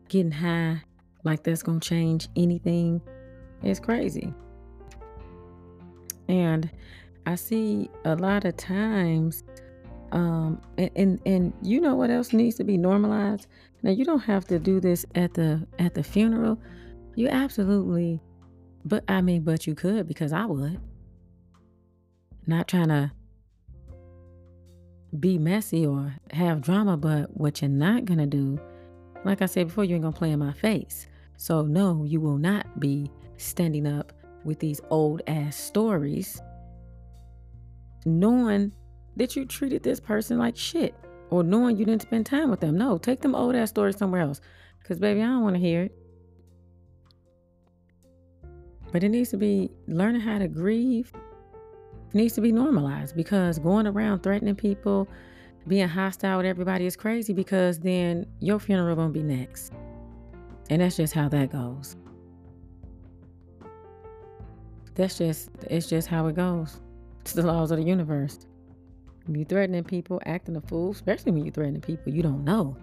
getting 0.08 0.32
high 0.32 0.82
like 1.26 1.44
that's 1.44 1.62
gonna 1.62 1.82
change 1.82 2.30
anything 2.38 3.02
is 3.64 3.82
crazy. 3.82 4.34
And 6.30 6.72
I 7.26 7.36
see 7.36 7.90
a 8.06 8.16
lot 8.16 8.46
of 8.46 8.58
times, 8.58 9.44
um, 10.12 10.62
and, 10.78 10.92
and 10.96 11.22
and 11.26 11.54
you 11.62 11.80
know 11.80 11.96
what 11.96 12.10
else 12.10 12.34
needs 12.34 12.56
to 12.56 12.64
be 12.64 12.78
normalized. 12.78 13.48
Now 13.84 13.92
you 13.92 14.06
don't 14.06 14.20
have 14.20 14.46
to 14.46 14.60
do 14.60 14.80
this 14.80 15.06
at 15.16 15.34
the 15.34 15.66
at 15.80 15.94
the 15.94 16.04
funeral. 16.04 16.60
You 17.16 17.28
absolutely, 17.28 18.20
but 18.86 19.04
I 19.08 19.22
mean, 19.22 19.44
but 19.44 19.68
you 19.68 19.76
could 19.76 20.08
because 20.08 20.34
I 20.34 20.46
would. 20.46 20.80
Not 22.48 22.68
trying 22.68 22.88
to 22.88 23.12
be 25.20 25.38
messy 25.38 25.86
or 25.86 26.16
have 26.32 26.62
drama, 26.62 26.98
but 26.98 27.36
what 27.38 27.62
you're 27.62 27.70
not 27.70 28.06
gonna 28.06 28.26
do, 28.26 28.60
like 29.24 29.42
I 29.42 29.46
said 29.46 29.68
before, 29.68 29.84
you 29.84 29.96
ain't 29.96 30.04
gonna 30.04 30.16
play 30.16 30.32
in 30.32 30.40
my 30.40 30.54
face. 30.54 31.08
So 31.38 31.64
no, 31.64 32.04
you 32.04 32.20
will 32.20 32.38
not 32.38 32.80
be 32.80 33.12
standing 33.38 33.88
up 33.88 34.14
with 34.44 34.60
these 34.60 34.82
old 34.90 35.22
ass 35.28 35.56
stories, 35.56 36.42
knowing 38.06 38.74
that 39.16 39.36
you 39.36 39.46
treated 39.46 39.84
this 39.84 40.00
person 40.00 40.38
like 40.38 40.56
shit 40.56 40.96
or 41.30 41.44
knowing 41.44 41.78
you 41.78 41.86
didn't 41.86 42.02
spend 42.02 42.26
time 42.26 42.50
with 42.50 42.60
them. 42.60 42.78
No, 42.78 42.98
take 42.98 43.22
them 43.22 43.36
old 43.36 43.56
ass 43.56 43.70
stories 43.70 43.98
somewhere 43.98 44.22
else. 44.22 44.42
Because, 44.80 45.00
baby, 45.00 45.22
I 45.22 45.26
don't 45.26 45.44
want 45.44 45.56
to 45.56 45.62
hear 45.62 45.84
it. 45.84 45.96
But 48.92 49.04
it 49.04 49.10
needs 49.10 49.30
to 49.30 49.38
be 49.38 49.70
learning 49.88 50.22
how 50.22 50.40
to 50.40 50.48
grieve 50.48 51.12
needs 52.14 52.34
to 52.34 52.42
be 52.42 52.52
normalized 52.52 53.16
because 53.16 53.60
going 53.60 53.88
around 53.88 54.22
threatening 54.22 54.56
people, 54.56 55.08
being 55.68 55.88
hostile 55.88 56.38
with 56.38 56.46
everybody 56.46 56.86
is 56.86 56.96
crazy 56.96 57.34
because 57.34 57.80
then 57.80 58.26
your 58.40 58.60
funeral 58.60 58.96
gonna 58.96 59.14
be 59.14 59.24
next. 59.24 59.74
And 60.70 60.82
that's 60.82 60.98
just 60.98 61.14
how 61.14 61.30
that 61.30 61.52
goes. 61.52 61.96
That's 64.96 65.18
just 65.18 65.50
it's 65.70 65.88
just 65.88 66.08
how 66.08 66.28
it 66.28 66.36
goes. 66.36 66.82
It's 67.22 67.34
the 67.34 67.44
laws 67.44 67.72
of 67.72 67.78
the 67.78 67.84
universe. 67.84 68.40
When 69.26 69.40
you 69.40 69.46
threatening 69.46 69.84
people, 69.84 70.20
acting 70.26 70.56
a 70.56 70.62
fool, 70.62 70.92
especially 70.92 71.32
when 71.32 71.46
you 71.46 71.52
threatening 71.52 71.82
people 71.82 72.12
you 72.12 72.24
don't 72.24 72.44
know. 72.44 72.76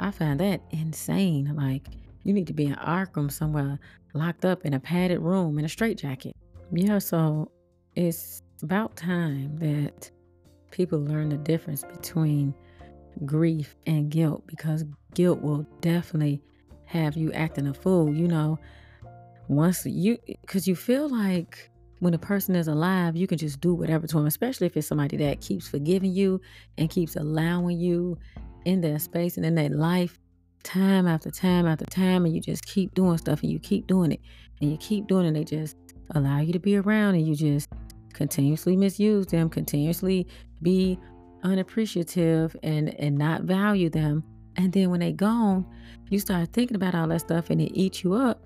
I 0.00 0.10
find 0.10 0.38
that 0.40 0.60
insane. 0.70 1.54
Like 1.56 1.86
you 2.24 2.32
need 2.32 2.46
to 2.48 2.52
be 2.52 2.66
in 2.66 2.74
Arkham 2.74 3.30
somewhere, 3.30 3.78
locked 4.14 4.44
up 4.44 4.64
in 4.64 4.74
a 4.74 4.80
padded 4.80 5.20
room 5.20 5.58
in 5.58 5.64
a 5.64 5.68
straitjacket. 5.68 6.36
Yeah, 6.72 6.98
so 6.98 7.50
it's 7.94 8.42
about 8.62 8.96
time 8.96 9.56
that 9.58 10.10
people 10.70 11.00
learn 11.00 11.30
the 11.30 11.36
difference 11.36 11.84
between 11.84 12.54
grief 13.24 13.76
and 13.86 14.10
guilt 14.10 14.46
because 14.46 14.84
guilt 15.14 15.40
will 15.40 15.66
definitely 15.80 16.42
have 16.84 17.16
you 17.16 17.32
acting 17.32 17.66
a 17.68 17.74
fool. 17.74 18.12
You 18.12 18.28
know, 18.28 18.58
once 19.48 19.86
you 19.86 20.18
because 20.42 20.66
you 20.66 20.76
feel 20.76 21.08
like 21.08 21.70
when 22.00 22.14
a 22.14 22.18
person 22.18 22.54
is 22.54 22.68
alive 22.68 23.16
you 23.16 23.26
can 23.26 23.38
just 23.38 23.60
do 23.60 23.74
whatever 23.74 24.06
to 24.06 24.16
them 24.16 24.26
especially 24.26 24.66
if 24.66 24.76
it's 24.76 24.86
somebody 24.86 25.16
that 25.16 25.40
keeps 25.40 25.68
forgiving 25.68 26.12
you 26.12 26.40
and 26.76 26.90
keeps 26.90 27.16
allowing 27.16 27.78
you 27.78 28.16
in 28.64 28.80
their 28.80 28.98
space 28.98 29.36
and 29.36 29.46
in 29.46 29.54
their 29.54 29.70
life 29.70 30.18
time 30.62 31.06
after 31.06 31.30
time 31.30 31.66
after 31.66 31.84
time 31.86 32.24
and 32.24 32.34
you 32.34 32.40
just 32.40 32.64
keep 32.66 32.92
doing 32.94 33.16
stuff 33.16 33.42
and 33.42 33.50
you 33.50 33.58
keep 33.58 33.86
doing 33.86 34.12
it 34.12 34.20
and 34.60 34.70
you 34.70 34.76
keep 34.78 35.06
doing 35.06 35.24
it 35.24 35.28
and 35.28 35.36
they 35.36 35.44
just 35.44 35.76
allow 36.12 36.40
you 36.40 36.52
to 36.52 36.58
be 36.58 36.76
around 36.76 37.14
and 37.14 37.26
you 37.26 37.34
just 37.34 37.68
continuously 38.12 38.76
misuse 38.76 39.26
them 39.26 39.48
continuously 39.48 40.26
be 40.62 40.98
unappreciative 41.44 42.56
and 42.62 42.88
and 43.00 43.16
not 43.16 43.42
value 43.42 43.88
them. 43.88 44.24
And 44.56 44.72
then 44.72 44.90
when 44.90 45.00
they 45.00 45.12
gone 45.12 45.66
you 46.10 46.18
start 46.18 46.52
thinking 46.52 46.74
about 46.74 46.94
all 46.94 47.06
that 47.08 47.20
stuff 47.20 47.50
and 47.50 47.60
it 47.60 47.72
eats 47.74 48.02
you 48.02 48.14
up 48.14 48.44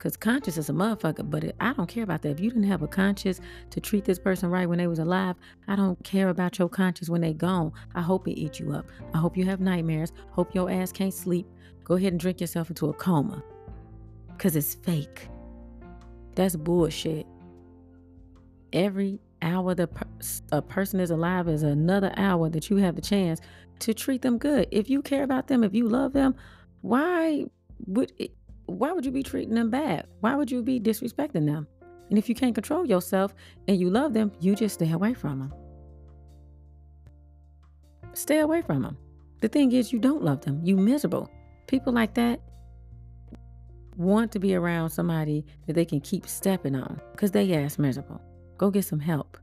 because 0.00 0.16
conscience 0.16 0.56
is 0.56 0.70
a 0.70 0.72
motherfucker, 0.72 1.28
but 1.28 1.44
it, 1.44 1.56
I 1.60 1.74
don't 1.74 1.86
care 1.86 2.04
about 2.04 2.22
that. 2.22 2.30
If 2.30 2.40
you 2.40 2.48
didn't 2.48 2.64
have 2.64 2.80
a 2.80 2.88
conscience 2.88 3.38
to 3.68 3.80
treat 3.80 4.06
this 4.06 4.18
person 4.18 4.48
right 4.48 4.66
when 4.66 4.78
they 4.78 4.86
was 4.86 4.98
alive, 4.98 5.36
I 5.68 5.76
don't 5.76 6.02
care 6.04 6.30
about 6.30 6.58
your 6.58 6.70
conscience 6.70 7.10
when 7.10 7.20
they 7.20 7.34
gone. 7.34 7.70
I 7.94 8.00
hope 8.00 8.26
it 8.26 8.40
eat 8.40 8.58
you 8.58 8.72
up. 8.72 8.86
I 9.12 9.18
hope 9.18 9.36
you 9.36 9.44
have 9.44 9.60
nightmares. 9.60 10.14
Hope 10.30 10.54
your 10.54 10.70
ass 10.70 10.90
can't 10.90 11.12
sleep. 11.12 11.46
Go 11.84 11.96
ahead 11.96 12.14
and 12.14 12.20
drink 12.20 12.40
yourself 12.40 12.70
into 12.70 12.88
a 12.88 12.94
coma. 12.94 13.44
Because 14.28 14.56
it's 14.56 14.74
fake. 14.74 15.28
That's 16.34 16.56
bullshit. 16.56 17.26
Every 18.72 19.20
hour 19.42 19.74
the 19.74 19.88
per- 19.88 20.06
a 20.50 20.62
person 20.62 21.00
is 21.00 21.10
alive 21.10 21.46
is 21.46 21.62
another 21.62 22.14
hour 22.16 22.48
that 22.48 22.70
you 22.70 22.76
have 22.76 22.96
the 22.96 23.02
chance 23.02 23.42
to 23.80 23.92
treat 23.92 24.22
them 24.22 24.38
good. 24.38 24.66
If 24.70 24.88
you 24.88 25.02
care 25.02 25.24
about 25.24 25.48
them, 25.48 25.62
if 25.62 25.74
you 25.74 25.90
love 25.90 26.14
them, 26.14 26.36
why 26.80 27.44
would 27.86 28.12
it, 28.18 28.32
why 28.70 28.92
would 28.92 29.04
you 29.04 29.12
be 29.12 29.22
treating 29.22 29.54
them 29.54 29.70
bad? 29.70 30.06
Why 30.20 30.34
would 30.34 30.50
you 30.50 30.62
be 30.62 30.80
disrespecting 30.80 31.46
them? 31.46 31.66
And 32.08 32.18
if 32.18 32.28
you 32.28 32.34
can't 32.34 32.54
control 32.54 32.84
yourself 32.84 33.34
and 33.68 33.78
you 33.78 33.90
love 33.90 34.14
them, 34.14 34.32
you 34.40 34.54
just 34.54 34.74
stay 34.74 34.90
away 34.90 35.14
from 35.14 35.38
them. 35.38 35.54
Stay 38.12 38.38
away 38.40 38.62
from 38.62 38.82
them. 38.82 38.98
The 39.40 39.48
thing 39.48 39.72
is, 39.72 39.92
you 39.92 39.98
don't 39.98 40.22
love 40.22 40.42
them. 40.42 40.60
You 40.64 40.76
miserable. 40.76 41.30
People 41.66 41.92
like 41.92 42.14
that 42.14 42.40
want 43.96 44.32
to 44.32 44.38
be 44.38 44.54
around 44.54 44.90
somebody 44.90 45.44
that 45.66 45.74
they 45.74 45.84
can 45.84 46.00
keep 46.00 46.26
stepping 46.26 46.74
on 46.74 47.00
because 47.12 47.30
they 47.30 47.52
ass 47.54 47.78
miserable. 47.78 48.20
Go 48.58 48.70
get 48.70 48.84
some 48.84 49.00
help. 49.00 49.38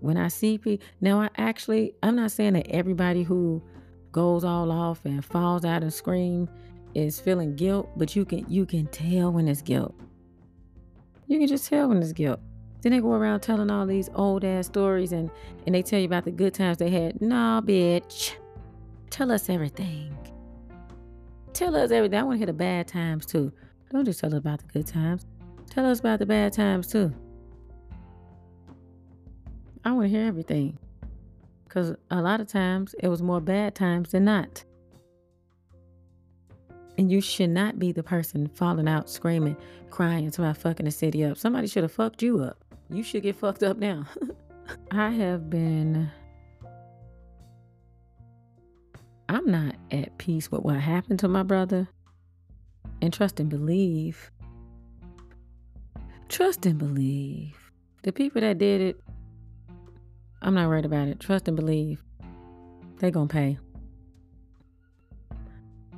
When 0.00 0.16
I 0.16 0.28
see 0.28 0.58
people, 0.58 0.86
now 1.00 1.20
I 1.20 1.28
actually, 1.36 1.94
I'm 2.02 2.16
not 2.16 2.30
saying 2.30 2.54
that 2.54 2.68
everybody 2.68 3.22
who 3.22 3.62
goes 4.12 4.44
all 4.44 4.70
off 4.70 5.04
and 5.04 5.24
falls 5.24 5.64
out 5.64 5.82
and 5.82 5.92
scream 5.92 6.48
is 6.98 7.20
feeling 7.20 7.56
guilt, 7.56 7.88
but 7.96 8.14
you 8.16 8.24
can 8.24 8.44
you 8.48 8.66
can 8.66 8.86
tell 8.86 9.32
when 9.32 9.48
it's 9.48 9.62
guilt. 9.62 9.94
You 11.26 11.38
can 11.38 11.48
just 11.48 11.68
tell 11.68 11.88
when 11.88 12.02
it's 12.02 12.12
guilt. 12.12 12.40
Then 12.80 12.92
they 12.92 13.00
go 13.00 13.12
around 13.12 13.40
telling 13.40 13.70
all 13.70 13.86
these 13.86 14.08
old 14.14 14.44
ass 14.44 14.66
stories 14.66 15.12
and, 15.12 15.30
and 15.66 15.74
they 15.74 15.82
tell 15.82 15.98
you 15.98 16.06
about 16.06 16.24
the 16.24 16.30
good 16.30 16.54
times 16.54 16.78
they 16.78 16.90
had. 16.90 17.20
Nah, 17.20 17.60
bitch. 17.60 18.34
Tell 19.10 19.32
us 19.32 19.48
everything. 19.48 20.16
Tell 21.52 21.74
us 21.74 21.90
everything. 21.90 22.18
I 22.18 22.22
want 22.22 22.34
to 22.34 22.38
hear 22.38 22.46
the 22.46 22.52
bad 22.52 22.86
times 22.86 23.26
too. 23.26 23.52
Don't 23.90 24.04
just 24.04 24.20
tell 24.20 24.32
us 24.32 24.38
about 24.38 24.60
the 24.60 24.66
good 24.66 24.86
times. 24.86 25.26
Tell 25.68 25.86
us 25.86 26.00
about 26.00 26.20
the 26.20 26.26
bad 26.26 26.52
times 26.52 26.86
too. 26.86 27.12
I 29.84 29.92
want 29.92 30.04
to 30.04 30.08
hear 30.08 30.26
everything. 30.26 30.78
Because 31.64 31.94
a 32.10 32.22
lot 32.22 32.40
of 32.40 32.46
times 32.46 32.94
it 33.00 33.08
was 33.08 33.22
more 33.22 33.40
bad 33.40 33.74
times 33.74 34.12
than 34.12 34.24
not. 34.24 34.64
And 36.98 37.12
you 37.12 37.20
should 37.20 37.50
not 37.50 37.78
be 37.78 37.92
the 37.92 38.02
person 38.02 38.48
falling 38.48 38.88
out, 38.88 39.08
screaming, 39.08 39.56
crying, 39.88 40.26
about 40.36 40.56
fucking 40.56 40.84
the 40.84 40.90
city 40.90 41.24
up. 41.24 41.38
Somebody 41.38 41.68
should 41.68 41.84
have 41.84 41.92
fucked 41.92 42.22
you 42.22 42.42
up. 42.42 42.64
You 42.90 43.04
should 43.04 43.22
get 43.22 43.36
fucked 43.36 43.62
up 43.62 43.78
now. 43.78 44.04
I 44.90 45.10
have 45.10 45.48
been. 45.48 46.10
I'm 49.28 49.48
not 49.48 49.76
at 49.92 50.18
peace 50.18 50.50
with 50.50 50.62
what 50.62 50.80
happened 50.80 51.20
to 51.20 51.28
my 51.28 51.44
brother. 51.44 51.88
And 53.00 53.12
trust 53.12 53.38
and 53.38 53.48
believe. 53.48 54.32
Trust 56.28 56.66
and 56.66 56.78
believe. 56.78 57.56
The 58.02 58.12
people 58.12 58.40
that 58.40 58.58
did 58.58 58.80
it, 58.80 59.00
I'm 60.42 60.54
not 60.54 60.68
worried 60.68 60.84
about 60.84 61.06
it. 61.06 61.20
Trust 61.20 61.46
and 61.46 61.56
believe. 61.56 62.02
They 62.98 63.12
gonna 63.12 63.28
pay 63.28 63.58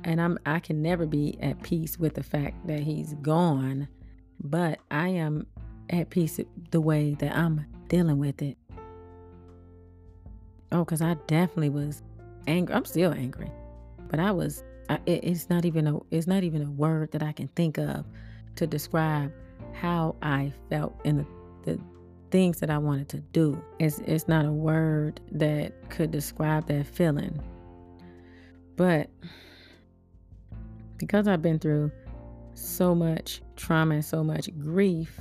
and 0.03 0.21
I'm 0.21 0.37
I 0.45 0.59
can 0.59 0.81
never 0.81 1.05
be 1.05 1.37
at 1.41 1.61
peace 1.63 1.99
with 1.99 2.15
the 2.15 2.23
fact 2.23 2.67
that 2.67 2.81
he's 2.81 3.13
gone, 3.15 3.87
but 4.39 4.79
I 4.89 5.09
am 5.09 5.47
at 5.89 6.09
peace 6.09 6.39
the 6.71 6.81
way 6.81 7.15
that 7.15 7.35
I'm 7.35 7.65
dealing 7.87 8.17
with 8.17 8.41
it. 8.41 8.57
Oh, 10.71 10.85
cuz 10.85 11.01
I 11.01 11.15
definitely 11.27 11.69
was 11.69 12.03
angry. 12.47 12.75
I'm 12.75 12.85
still 12.85 13.11
angry. 13.11 13.51
But 14.09 14.19
I 14.19 14.31
was 14.31 14.63
I, 14.89 14.95
it, 15.05 15.23
it's 15.23 15.49
not 15.49 15.65
even 15.65 15.87
a 15.87 15.99
it's 16.11 16.27
not 16.27 16.43
even 16.43 16.61
a 16.61 16.71
word 16.71 17.11
that 17.11 17.23
I 17.23 17.31
can 17.31 17.47
think 17.49 17.77
of 17.77 18.05
to 18.55 18.67
describe 18.67 19.31
how 19.73 20.15
I 20.21 20.53
felt 20.69 20.99
in 21.05 21.17
the, 21.17 21.25
the 21.63 21.79
things 22.29 22.59
that 22.59 22.69
I 22.69 22.77
wanted 22.77 23.09
to 23.09 23.19
do. 23.19 23.61
It's 23.79 23.99
it's 23.99 24.27
not 24.27 24.45
a 24.45 24.51
word 24.51 25.19
that 25.31 25.89
could 25.89 26.11
describe 26.11 26.67
that 26.67 26.87
feeling. 26.87 27.39
But 28.75 29.09
because 31.01 31.27
I've 31.27 31.41
been 31.41 31.59
through 31.59 31.91
so 32.53 32.95
much 32.95 33.41
trauma 33.57 33.95
and 33.95 34.05
so 34.05 34.23
much 34.23 34.49
grief, 34.59 35.19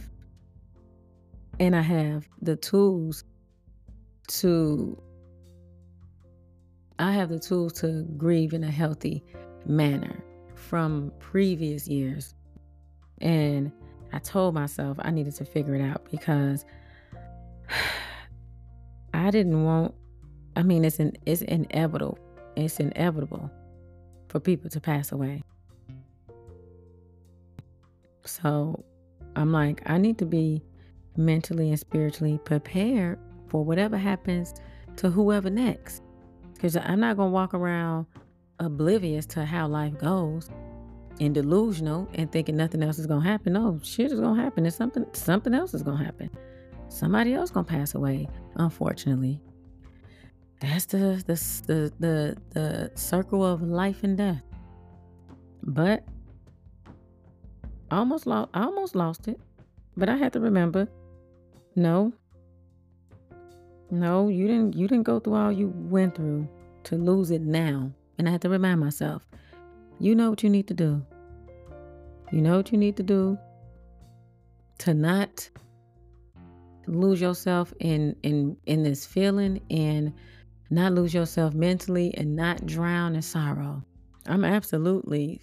and 1.58 1.75
I 1.75 1.80
have 1.80 2.28
the 2.40 2.54
tools 2.54 3.25
to 4.28 4.96
I 7.00 7.12
have 7.12 7.30
the 7.30 7.38
tools 7.38 7.72
to 7.80 8.04
grieve 8.18 8.52
in 8.52 8.62
a 8.62 8.70
healthy 8.70 9.25
manner 9.66 10.22
from 10.54 11.10
previous 11.18 11.88
years. 11.88 12.34
And 13.22 13.72
I 14.12 14.18
told 14.18 14.54
myself 14.54 14.99
I 15.00 15.10
needed 15.10 15.34
to 15.37 15.44
figure 15.44 15.75
it 15.75 15.82
out 15.82 16.06
because 16.10 16.64
I 19.14 19.30
didn't 19.30 19.64
want 19.64 19.94
I 20.56 20.62
mean 20.62 20.84
it's 20.84 20.99
an 20.99 21.16
it's 21.26 21.42
inevitable. 21.42 22.18
It's 22.54 22.78
inevitable 22.80 23.50
for 24.28 24.38
people 24.38 24.68
to 24.70 24.80
pass 24.80 25.10
away. 25.10 25.42
So 28.30 28.84
I'm 29.37 29.52
like, 29.52 29.82
I 29.87 29.99
need 29.99 30.18
to 30.18 30.26
be 30.26 30.62
mentally 31.16 31.70
and 31.70 31.78
spiritually 31.78 32.38
prepared 32.44 33.18
for 33.49 33.64
whatever 33.64 33.96
happens 33.96 34.54
to 34.96 35.10
whoever 35.10 35.50
next. 35.50 36.02
Because 36.54 36.76
I'm 36.76 37.00
not 37.00 37.16
going 37.16 37.30
to 37.30 37.32
walk 37.32 37.54
around 37.54 38.06
oblivious 38.58 39.26
to 39.26 39.44
how 39.44 39.66
life 39.66 39.96
goes 39.98 40.48
and 41.20 41.35
delusional 41.35 42.09
and 42.14 42.31
thinking 42.31 42.57
nothing 42.57 42.83
else 42.83 42.98
is 42.98 43.07
going 43.07 43.22
to 43.22 43.28
happen. 43.28 43.55
No, 43.55 43.81
shit 43.83 44.12
is 44.12 44.20
going 44.20 44.37
to 44.37 44.42
happen. 44.42 44.64
And 44.64 44.74
something, 44.74 45.07
something 45.12 45.55
else 45.55 45.74
is 45.74 45.83
going 45.83 45.98
to 45.98 46.05
happen. 46.05 46.31
Somebody 46.88 47.35
else 47.35 47.50
is 47.50 47.55
going 47.55 47.66
to 47.66 47.72
pass 47.72 47.94
away, 47.94 48.28
unfortunately. 48.57 49.40
That's 50.61 50.87
the, 50.87 51.22
the, 51.26 51.62
the, 51.66 51.92
the, 51.98 52.37
the 52.50 52.90
circle 52.94 53.44
of 53.44 53.62
life 53.62 54.02
and 54.02 54.16
death. 54.16 54.42
But 55.62 56.05
Almost 57.90 58.26
lost 58.26 58.50
I 58.55 58.64
almost 58.64 58.94
lost 58.94 59.29
it. 59.29 59.40
But 59.96 60.09
I 60.09 60.16
had 60.16 60.33
to 60.35 60.40
remember, 60.40 60.88
no. 61.76 62.12
No, 63.90 64.29
you 64.29 64.46
didn't 64.46 64.74
you 64.74 64.87
didn't 64.87 65.05
go 65.05 65.18
through 65.18 65.35
all 65.35 65.53
you 65.53 65.68
went 65.76 66.14
through 66.14 66.48
to 66.85 66.96
lose 66.96 67.31
it 67.31 67.42
now. 67.42 67.90
And 68.18 68.29
I 68.29 68.33
had 68.33 68.42
to 68.42 68.48
remind 68.48 68.81
myself, 68.81 69.26
you 69.98 70.14
know 70.14 70.31
what 70.31 70.42
you 70.42 70.50
need 70.50 70.68
to 70.68 70.74
do. 70.74 71.05
You 72.31 72.40
know 72.40 72.59
what 72.59 72.70
you 72.70 72.79
need 72.79 72.96
to 72.98 73.03
do 73.03 73.38
to 74.79 74.94
not 74.94 75.50
lose 76.87 77.20
yourself 77.20 77.72
in 77.81 78.16
in 78.22 78.57
in 78.66 78.83
this 78.83 79.05
feeling 79.05 79.61
and 79.70 80.12
not 80.70 80.92
lose 80.92 81.12
yourself 81.12 81.53
mentally 81.55 82.14
and 82.16 82.37
not 82.37 82.64
drown 82.66 83.16
in 83.16 83.22
sorrow. 83.22 83.83
I'm 84.26 84.44
absolutely 84.44 85.40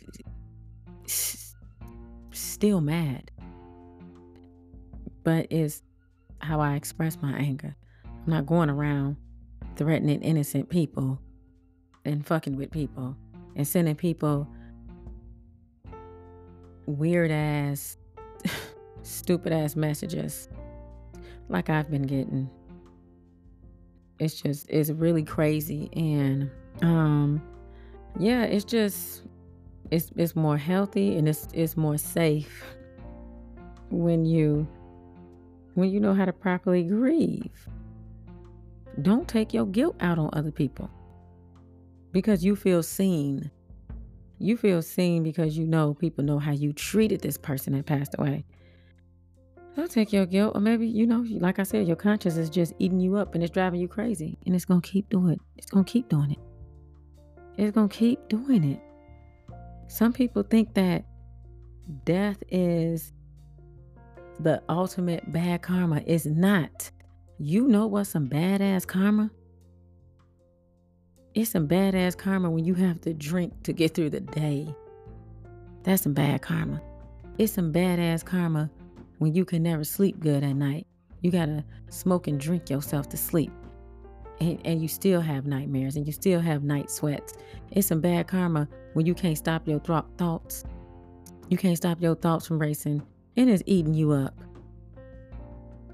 still 2.38 2.82
mad. 2.82 3.32
But 5.24 5.48
it's 5.50 5.82
how 6.40 6.60
I 6.60 6.76
express 6.76 7.18
my 7.22 7.34
anger. 7.34 7.76
I'm 8.06 8.32
not 8.32 8.46
going 8.46 8.70
around 8.70 9.18
threatening 9.76 10.22
innocent 10.22 10.70
people 10.70 11.20
and 12.06 12.26
fucking 12.26 12.56
with 12.56 12.72
people 12.72 13.16
and 13.56 13.68
sending 13.68 13.96
people 13.96 14.48
weird 16.86 17.32
ass, 17.32 17.98
stupid 19.02 19.52
ass 19.52 19.76
messages 19.76 20.48
like 21.50 21.70
I've 21.70 21.90
been 21.92 22.04
getting. 22.04 22.50
It's 24.20 24.42
just, 24.42 24.70
it's 24.70 24.90
really 24.90 25.24
crazy. 25.24 25.90
And, 25.94 26.50
um, 26.82 27.42
yeah, 28.20 28.44
it's 28.44 28.66
just 28.66 29.24
it's 29.92 30.12
it's 30.16 30.36
more 30.36 30.58
healthy 30.58 31.18
and 31.18 31.28
it's 31.28 31.48
it's 31.54 31.78
more 31.78 31.98
safe 31.98 32.64
when 33.90 34.26
you 34.26 34.68
when 35.76 35.90
you 35.90 36.00
know 36.00 36.14
how 36.14 36.26
to 36.26 36.34
properly 36.34 36.84
grieve. 36.84 37.68
Don't 39.02 39.28
take 39.28 39.54
your 39.54 39.66
guilt 39.66 39.96
out 40.00 40.18
on 40.18 40.30
other 40.34 40.52
people 40.52 40.90
because 42.12 42.44
you 42.44 42.56
feel 42.56 42.82
seen. 42.82 43.52
You 44.40 44.58
feel 44.58 44.82
seen 44.82 45.24
because 45.24 45.58
you 45.58 45.66
know 45.68 45.94
people 45.94 46.24
know 46.24 46.40
how 46.40 46.52
you 46.52 46.74
treated 46.74 47.22
this 47.22 47.38
person 47.38 47.74
that 47.74 47.86
passed 47.86 48.16
away. 48.18 48.46
Don't 49.76 49.92
take 49.92 50.12
your 50.12 50.26
guilt, 50.26 50.56
or 50.56 50.62
maybe 50.62 50.88
you 50.88 51.06
know, 51.06 51.24
like 51.40 51.60
I 51.60 51.64
said, 51.64 51.86
your 51.86 51.96
conscience 51.96 52.36
is 52.38 52.50
just 52.50 52.74
eating 52.80 53.00
you 53.00 53.16
up 53.16 53.36
and 53.36 53.44
it's 53.44 53.54
driving 53.54 53.80
you 53.80 53.88
crazy, 53.88 54.38
and 54.46 54.56
it's 54.56 54.66
gonna 54.66 54.82
keep 54.82 55.08
doing 55.10 55.34
it. 55.34 55.40
It's 55.58 55.70
gonna 55.70 55.86
keep 55.86 56.10
doing 56.10 56.32
it. 56.32 56.40
It's 57.58 57.72
gonna 57.76 57.88
keep 57.88 58.28
doing 58.28 58.64
it. 58.64 58.80
Some 59.88 60.14
people 60.14 60.44
think 60.44 60.74
that 60.76 61.06
death 62.06 62.44
is 62.50 63.14
the 64.40 64.62
ultimate 64.70 65.32
bad 65.32 65.62
karma. 65.62 66.02
It's 66.06 66.26
not. 66.26 66.92
You 67.40 67.68
know 67.68 67.88
what's 67.88 68.10
some 68.10 68.28
badass 68.28 68.86
karma? 68.86 69.32
It's 71.34 71.52
some 71.52 71.68
badass 71.68 72.18
karma 72.18 72.50
when 72.50 72.66
you 72.66 72.74
have 72.74 73.00
to 73.02 73.14
drink 73.14 73.54
to 73.64 73.74
get 73.74 73.94
through 73.94 74.10
the 74.10 74.20
day. 74.20 74.74
That's 75.84 76.04
some 76.04 76.14
bad 76.14 76.42
karma. 76.42 76.82
It's 77.38 77.54
some 77.54 77.72
badass 77.72 78.26
karma 78.26 78.70
when 79.20 79.34
you 79.34 79.46
can 79.46 79.64
never 79.64 79.84
sleep 79.84 80.20
good 80.20 80.44
at 80.44 80.54
night. 80.54 80.88
You 81.22 81.32
gotta 81.32 81.64
smoke 81.90 82.28
and 82.28 82.40
drink 82.40 82.70
yourself 82.70 83.08
to 83.10 83.18
sleep. 83.18 83.52
And, 84.40 84.60
and 84.66 84.82
you 84.82 84.88
still 84.88 85.22
have 85.22 85.48
nightmares 85.48 85.96
and 85.96 86.06
you 86.06 86.14
still 86.14 86.40
have 86.40 86.64
night 86.64 86.92
sweats. 86.92 87.34
It's 87.72 87.88
some 87.88 88.02
bad 88.02 88.28
karma 88.28 88.68
when 88.94 89.06
you 89.06 89.16
can't 89.16 89.38
stop 89.38 89.68
your 89.68 89.80
th- 89.80 90.04
thoughts. 90.18 90.64
You 91.50 91.58
can't 91.58 91.78
stop 91.78 92.02
your 92.02 92.16
thoughts 92.16 92.46
from 92.46 92.60
racing, 92.60 93.02
and 93.36 93.50
it's 93.50 93.64
eating 93.66 93.94
you 93.94 94.12
up. 94.12 94.36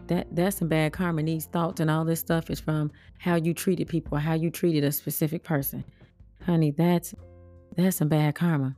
That 0.08 0.28
that's 0.36 0.58
some 0.58 0.68
bad 0.68 0.94
karma. 0.94 1.24
these 1.24 1.46
thoughts 1.46 1.80
and 1.80 1.90
all 1.90 2.04
this 2.04 2.20
stuff 2.20 2.50
is 2.50 2.60
from 2.60 2.92
how 3.20 3.36
you 3.36 3.54
treated 3.54 3.88
people 3.88 4.18
how 4.18 4.34
you 4.34 4.50
treated 4.50 4.84
a 4.84 4.92
specific 4.92 5.44
person. 5.44 5.84
Honey, 6.46 6.72
that's 6.72 7.14
that's 7.76 7.98
some 7.98 8.10
bad 8.10 8.36
karma. 8.36 8.76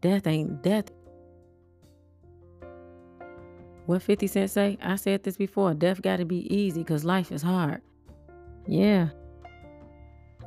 Death 0.00 0.26
ain't 0.26 0.62
death. 0.62 0.90
What 3.86 4.02
50 4.02 4.26
Cent 4.26 4.50
say? 4.50 4.78
I 4.82 4.96
said 4.96 5.22
this 5.22 5.38
before. 5.38 5.72
Death 5.72 6.02
got 6.02 6.18
to 6.18 6.26
be 6.26 6.54
easy 6.54 6.82
because 6.82 7.04
life 7.04 7.32
is 7.32 7.42
hard. 7.42 7.80
Yeah. 8.68 9.08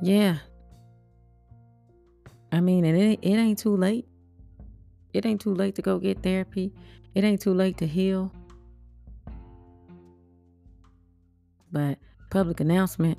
Yeah. 0.02 0.38
I 2.52 2.62
mean, 2.62 2.86
and 2.86 2.98
it, 2.98 3.20
it 3.22 3.36
ain't 3.36 3.60
too 3.60 3.76
late. 3.76 4.08
It 5.14 5.26
ain't 5.26 5.42
too 5.42 5.54
late 5.54 5.76
to 5.76 5.82
go 5.82 6.00
get 6.00 6.24
therapy. 6.24 6.72
It 7.16 7.24
ain't 7.24 7.42
too 7.42 7.54
late 7.54 7.78
to 7.80 7.88
heal. 7.88 8.32
but 11.72 11.98
public 12.30 12.60
announcement. 12.60 13.18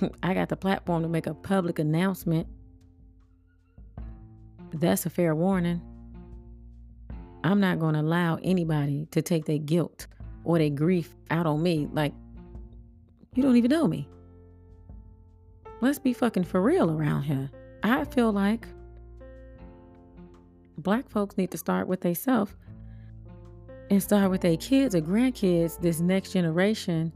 I 0.22 0.34
got 0.34 0.48
the 0.48 0.56
platform 0.56 1.02
to 1.02 1.08
make 1.08 1.26
a 1.26 1.34
public 1.34 1.78
announcement. 1.78 2.46
That's 4.72 5.06
a 5.06 5.10
fair 5.10 5.34
warning. 5.34 5.80
I'm 7.44 7.60
not 7.60 7.78
going 7.78 7.94
to 7.94 8.00
allow 8.00 8.38
anybody 8.42 9.06
to 9.12 9.22
take 9.22 9.44
their 9.44 9.58
guilt 9.58 10.08
or 10.44 10.58
their 10.58 10.70
grief 10.70 11.14
out 11.30 11.46
on 11.46 11.62
me. 11.62 11.88
Like, 11.92 12.12
you 13.36 13.42
don't 13.42 13.56
even 13.56 13.70
know 13.70 13.86
me. 13.86 14.08
Let's 15.82 15.98
be 15.98 16.14
fucking 16.14 16.44
for 16.44 16.62
real 16.62 16.90
around 16.90 17.24
here. 17.24 17.50
I 17.82 18.04
feel 18.04 18.32
like 18.32 18.66
black 20.78 21.08
folks 21.08 21.36
need 21.36 21.50
to 21.50 21.58
start 21.58 21.86
with 21.86 22.00
themselves 22.00 22.54
and 23.90 24.02
start 24.02 24.30
with 24.30 24.40
their 24.40 24.56
kids 24.56 24.94
or 24.94 25.00
grandkids, 25.00 25.80
this 25.80 26.00
next 26.00 26.32
generation, 26.32 27.12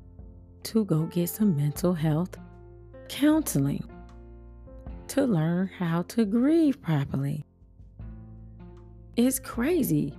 to 0.64 0.85
go 0.85 1.04
get 1.06 1.30
some 1.30 1.56
mental 1.56 1.94
health 1.94 2.37
counseling 3.09 3.83
to 5.09 5.24
learn 5.24 5.68
how 5.78 6.02
to 6.02 6.24
grieve 6.24 6.80
properly. 6.83 7.46
It's 9.16 9.38
crazy. 9.38 10.14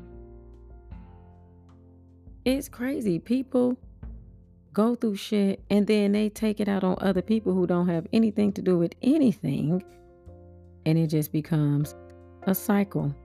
It's 2.44 2.68
crazy. 2.68 3.20
People 3.20 3.78
go 4.74 4.96
through 4.96 5.16
shit 5.16 5.64
and 5.70 5.88
then 5.88 6.12
they 6.12 6.30
take 6.30 6.60
it 6.60 6.68
out 6.68 6.84
on 6.84 6.98
other 7.02 7.22
people 7.22 7.54
who 7.54 7.68
don't 7.68 7.88
have 7.88 8.08
anything 8.14 8.52
to 8.54 8.62
do 8.62 8.78
with 8.78 8.94
anything. 9.02 9.84
And 10.86 10.98
it 10.98 11.08
just 11.08 11.32
becomes 11.32 11.96
a 12.44 12.56
cycle 12.56 13.16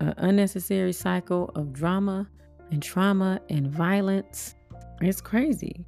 an 0.00 0.14
unnecessary 0.16 0.92
cycle 0.92 1.50
of 1.54 1.72
drama 1.72 2.26
and 2.70 2.82
trauma 2.82 3.40
and 3.50 3.70
violence. 3.70 4.54
It's 5.00 5.20
crazy. 5.20 5.84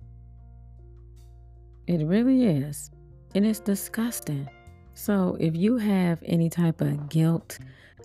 It 1.87 2.07
really 2.07 2.45
is. 2.45 2.91
And 3.35 3.47
it's 3.47 3.61
disgusting. 3.61 4.49
So, 4.95 5.37
if 5.41 5.57
you 5.57 5.79
have 5.79 6.19
any 6.25 6.51
type 6.51 6.83
of 6.83 7.09
guilt, 7.09 7.59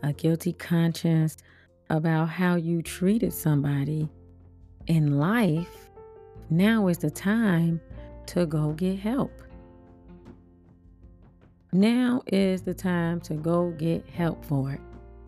a 0.03 0.13
guilty 0.13 0.53
conscience 0.53 1.35
about 1.89 2.29
how 2.29 2.55
you 2.55 2.81
treated 2.81 3.33
somebody 3.33 4.09
in 4.87 5.19
life, 5.19 5.89
now 6.49 6.87
is 6.87 6.97
the 6.97 7.11
time 7.11 7.79
to 8.27 8.45
go 8.45 8.71
get 8.73 8.99
help. 8.99 9.31
Now 11.73 12.23
is 12.27 12.61
the 12.61 12.73
time 12.73 13.19
to 13.21 13.33
go 13.33 13.71
get 13.71 14.07
help 14.09 14.43
for 14.43 14.71
it. 14.71 14.81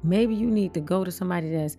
Maybe 0.03 0.33
you 0.33 0.49
need 0.49 0.73
to 0.73 0.79
go 0.79 1.03
to 1.03 1.11
somebody 1.11 1.51
that's 1.51 1.77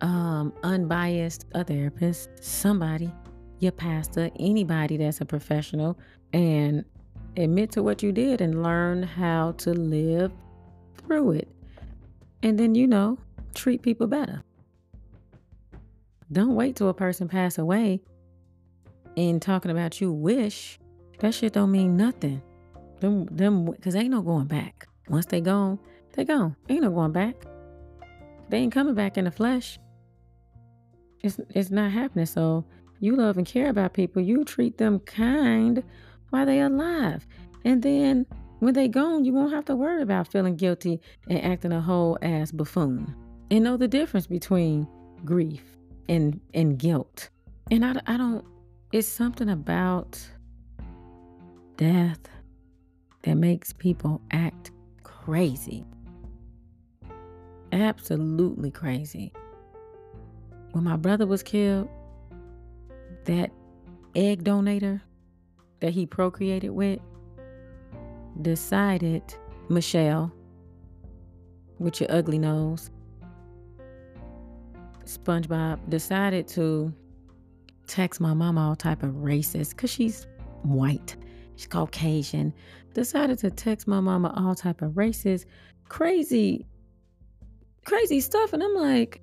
um, 0.00 0.52
unbiased, 0.62 1.46
a 1.52 1.62
therapist, 1.62 2.30
somebody, 2.42 3.12
your 3.58 3.72
pastor, 3.72 4.30
anybody 4.38 4.96
that's 4.96 5.20
a 5.20 5.24
professional, 5.24 5.98
and 6.32 6.84
admit 7.36 7.70
to 7.72 7.82
what 7.82 8.02
you 8.02 8.12
did 8.12 8.40
and 8.40 8.62
learn 8.62 9.02
how 9.02 9.52
to 9.52 9.72
live 9.72 10.32
through 10.94 11.32
it. 11.32 11.48
And 12.42 12.58
then, 12.58 12.74
you 12.74 12.86
know, 12.86 13.18
treat 13.54 13.82
people 13.82 14.06
better. 14.06 14.42
Don't 16.32 16.54
wait 16.54 16.76
till 16.76 16.88
a 16.88 16.94
person 16.94 17.28
pass 17.28 17.58
away 17.58 18.00
and 19.16 19.40
talking 19.40 19.70
about 19.70 20.00
you 20.00 20.12
wish. 20.12 20.78
That 21.20 21.34
shit 21.34 21.52
don't 21.52 21.70
mean 21.70 21.96
nothing. 21.96 22.42
Them, 23.00 23.26
them, 23.26 23.72
cause 23.74 23.94
ain't 23.94 24.10
no 24.10 24.22
going 24.22 24.46
back. 24.46 24.88
Once 25.08 25.26
they 25.26 25.40
gone, 25.40 25.78
they 26.14 26.24
gone. 26.24 26.56
Ain't 26.68 26.82
no 26.82 26.90
going 26.90 27.12
back. 27.12 27.36
They 28.48 28.58
ain't 28.58 28.72
coming 28.72 28.94
back 28.94 29.16
in 29.16 29.24
the 29.24 29.30
flesh. 29.30 29.78
It's 31.22 31.40
it's 31.50 31.70
not 31.70 31.92
happening. 31.92 32.26
So 32.26 32.64
you 33.00 33.16
love 33.16 33.38
and 33.38 33.46
care 33.46 33.68
about 33.68 33.94
people. 33.94 34.22
You 34.22 34.44
treat 34.44 34.78
them 34.78 35.00
kind 35.00 35.82
while 36.30 36.46
they 36.46 36.60
alive. 36.60 37.26
And 37.64 37.82
then 37.82 38.26
when 38.60 38.74
they 38.74 38.88
gone, 38.88 39.24
you 39.24 39.32
won't 39.32 39.52
have 39.52 39.64
to 39.66 39.76
worry 39.76 40.02
about 40.02 40.28
feeling 40.28 40.56
guilty 40.56 41.00
and 41.28 41.42
acting 41.42 41.72
a 41.72 41.80
whole 41.80 42.18
ass 42.22 42.52
buffoon. 42.52 43.14
And 43.50 43.64
know 43.64 43.76
the 43.76 43.88
difference 43.88 44.26
between 44.26 44.88
grief 45.24 45.75
and 46.08 46.40
and 46.54 46.78
guilt. 46.78 47.30
And 47.70 47.84
I, 47.84 48.00
I 48.06 48.16
don't 48.16 48.44
it's 48.92 49.08
something 49.08 49.48
about 49.48 50.20
death 51.76 52.20
that 53.22 53.34
makes 53.34 53.72
people 53.72 54.20
act 54.30 54.70
crazy 55.02 55.84
absolutely 57.72 58.70
crazy. 58.70 59.32
When 60.72 60.84
my 60.84 60.96
brother 60.96 61.26
was 61.26 61.42
killed, 61.42 61.88
that 63.24 63.50
egg 64.14 64.44
donator 64.44 65.00
that 65.80 65.90
he 65.90 66.06
procreated 66.06 66.70
with 66.70 67.00
decided, 68.40 69.22
Michelle, 69.68 70.32
with 71.78 72.00
your 72.00 72.10
ugly 72.10 72.38
nose, 72.38 72.90
SpongeBob 75.06 75.88
decided 75.88 76.46
to 76.48 76.92
text 77.86 78.20
my 78.20 78.34
mama 78.34 78.68
all 78.68 78.76
type 78.76 79.02
of 79.02 79.10
racist 79.10 79.70
because 79.70 79.90
she's 79.90 80.26
white, 80.62 81.16
she's 81.56 81.66
Caucasian. 81.66 82.52
Decided 82.92 83.38
to 83.40 83.50
text 83.50 83.86
my 83.86 84.00
mama 84.00 84.32
all 84.36 84.54
type 84.54 84.82
of 84.82 84.92
racist, 84.92 85.44
crazy 85.88 86.66
crazy 87.86 88.20
stuff. 88.20 88.52
And 88.52 88.62
I'm 88.62 88.74
like, 88.74 89.22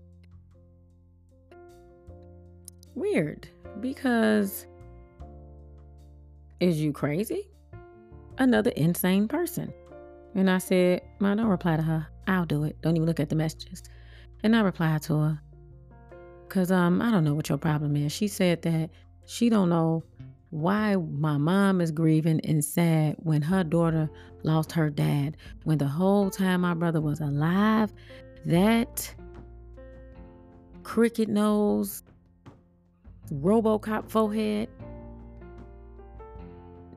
weird 2.95 3.47
because 3.79 4.65
is 6.59 6.81
you 6.81 6.91
crazy? 6.91 7.49
Another 8.39 8.71
insane 8.71 9.27
person. 9.27 9.71
And 10.33 10.49
I 10.49 10.57
said, 10.57 11.01
Ma, 11.19 11.35
don't 11.35 11.45
reply 11.45 11.75
to 11.75 11.83
her. 11.83 12.07
I'll 12.25 12.45
do 12.45 12.63
it. 12.63 12.81
Don't 12.81 12.95
even 12.95 13.05
look 13.05 13.19
at 13.19 13.29
the 13.29 13.35
messages. 13.35 13.83
And 14.43 14.55
I 14.55 14.61
replied 14.61 15.03
to 15.03 15.19
her. 15.19 15.41
Cause 16.53 16.69
um, 16.69 17.01
I 17.01 17.09
don't 17.09 17.23
know 17.23 17.33
what 17.33 17.49
your 17.49 17.57
problem 17.57 17.95
is. 17.95 18.11
She 18.11 18.27
said 18.27 18.61
that 18.61 18.91
she 19.25 19.49
don't 19.49 19.69
know 19.69 20.03
why 20.51 20.95
my 20.95 21.35
mom 21.35 21.81
is 21.81 21.89
grieving 21.89 22.41
and 22.41 22.63
sad 22.63 23.15
when 23.17 23.41
her 23.41 23.63
daughter 23.63 24.07
lost 24.43 24.71
her 24.73 24.91
dad. 24.91 25.35
When 25.63 25.79
the 25.79 25.87
whole 25.87 26.29
time 26.29 26.61
my 26.61 26.75
brother 26.75 27.01
was 27.01 27.21
alive 27.21 27.91
that 28.45 29.11
cricket 30.83 31.27
nose, 31.27 32.03
Robocop 33.31 34.11
forehead, 34.11 34.69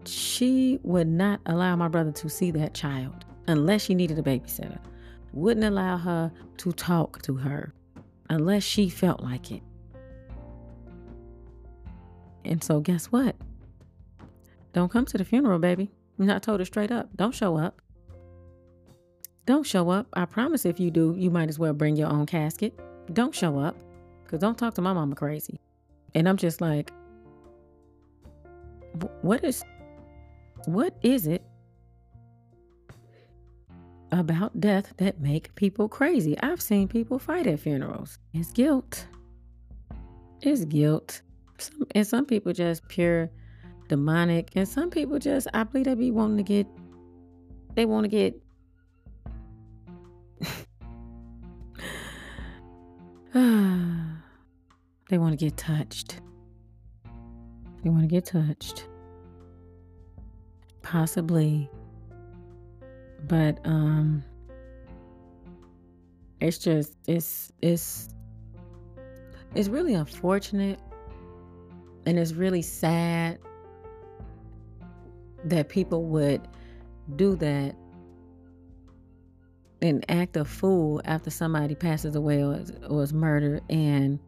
she 0.04 0.78
would 0.82 1.08
not 1.08 1.40
allow 1.46 1.76
my 1.76 1.88
brother 1.88 2.12
to 2.12 2.28
see 2.28 2.50
that 2.50 2.74
child 2.74 3.24
unless 3.48 3.86
she 3.86 3.94
needed 3.94 4.18
a 4.18 4.22
babysitter. 4.22 4.78
Wouldn't 5.32 5.64
allow 5.64 5.96
her 5.96 6.30
to 6.58 6.72
talk 6.72 7.22
to 7.22 7.36
her 7.36 7.72
unless 8.28 8.62
she 8.62 8.88
felt 8.88 9.22
like 9.22 9.50
it. 9.50 9.62
And 12.44 12.62
so, 12.62 12.80
guess 12.80 13.06
what? 13.06 13.36
Don't 14.72 14.90
come 14.90 15.04
to 15.06 15.18
the 15.18 15.24
funeral, 15.24 15.58
baby. 15.58 15.90
And 16.18 16.30
I 16.30 16.38
told 16.38 16.60
her 16.60 16.66
straight 16.66 16.92
up, 16.92 17.08
don't 17.16 17.34
show 17.34 17.56
up. 17.56 17.80
Don't 19.44 19.66
show 19.66 19.90
up. 19.90 20.06
I 20.12 20.24
promise 20.24 20.64
if 20.64 20.80
you 20.80 20.90
do, 20.90 21.14
you 21.16 21.30
might 21.30 21.48
as 21.48 21.58
well 21.58 21.72
bring 21.72 21.96
your 21.96 22.08
own 22.08 22.26
casket. 22.26 22.78
Don't 23.12 23.34
show 23.34 23.58
up. 23.58 23.76
Because 24.24 24.40
don't 24.40 24.58
talk 24.58 24.74
to 24.74 24.82
my 24.82 24.92
mama 24.92 25.14
crazy. 25.14 25.60
And 26.14 26.28
I'm 26.28 26.36
just 26.36 26.60
like, 26.60 26.92
what 29.22 29.44
is, 29.44 29.64
what 30.64 30.96
is 31.02 31.26
it 31.26 31.44
about 34.12 34.60
death 34.60 34.94
that 34.98 35.20
make 35.20 35.54
people 35.54 35.88
crazy? 35.88 36.38
I've 36.40 36.60
seen 36.60 36.88
people 36.88 37.18
fight 37.18 37.46
at 37.46 37.60
funerals. 37.60 38.18
It's 38.32 38.52
guilt. 38.52 39.06
It's 40.42 40.64
guilt. 40.64 41.22
Some, 41.58 41.86
and 41.94 42.06
some 42.06 42.26
people 42.26 42.52
just 42.52 42.86
pure 42.88 43.30
demonic. 43.88 44.50
And 44.54 44.68
some 44.68 44.90
people 44.90 45.18
just, 45.18 45.48
I 45.54 45.64
believe 45.64 45.86
they 45.86 45.94
be 45.94 46.10
wanting 46.10 46.38
to 46.38 46.42
get, 46.42 46.66
they 47.74 47.84
want 47.84 48.04
to 48.04 48.08
get 48.08 48.40
they 53.36 55.18
want 55.18 55.32
to 55.32 55.36
get 55.36 55.58
touched. 55.58 56.22
They 57.82 57.90
want 57.90 58.00
to 58.00 58.08
get 58.08 58.24
touched. 58.24 58.88
Possibly. 60.80 61.68
But 63.24 63.58
um 63.64 64.24
it's 66.40 66.58
just 66.58 66.96
it's 67.06 67.52
it's 67.62 68.08
it's 69.54 69.68
really 69.68 69.94
unfortunate 69.94 70.78
and 72.06 72.18
it's 72.18 72.32
really 72.32 72.62
sad 72.62 73.38
that 75.44 75.68
people 75.68 76.04
would 76.04 76.46
do 77.16 77.36
that 77.36 77.74
and 79.82 80.04
act 80.10 80.36
a 80.36 80.44
fool 80.44 81.00
after 81.04 81.30
somebody 81.30 81.74
passes 81.74 82.16
away 82.16 82.42
or, 82.42 82.64
or 82.88 83.02
is 83.02 83.12
murdered 83.12 83.62
and 83.70 84.18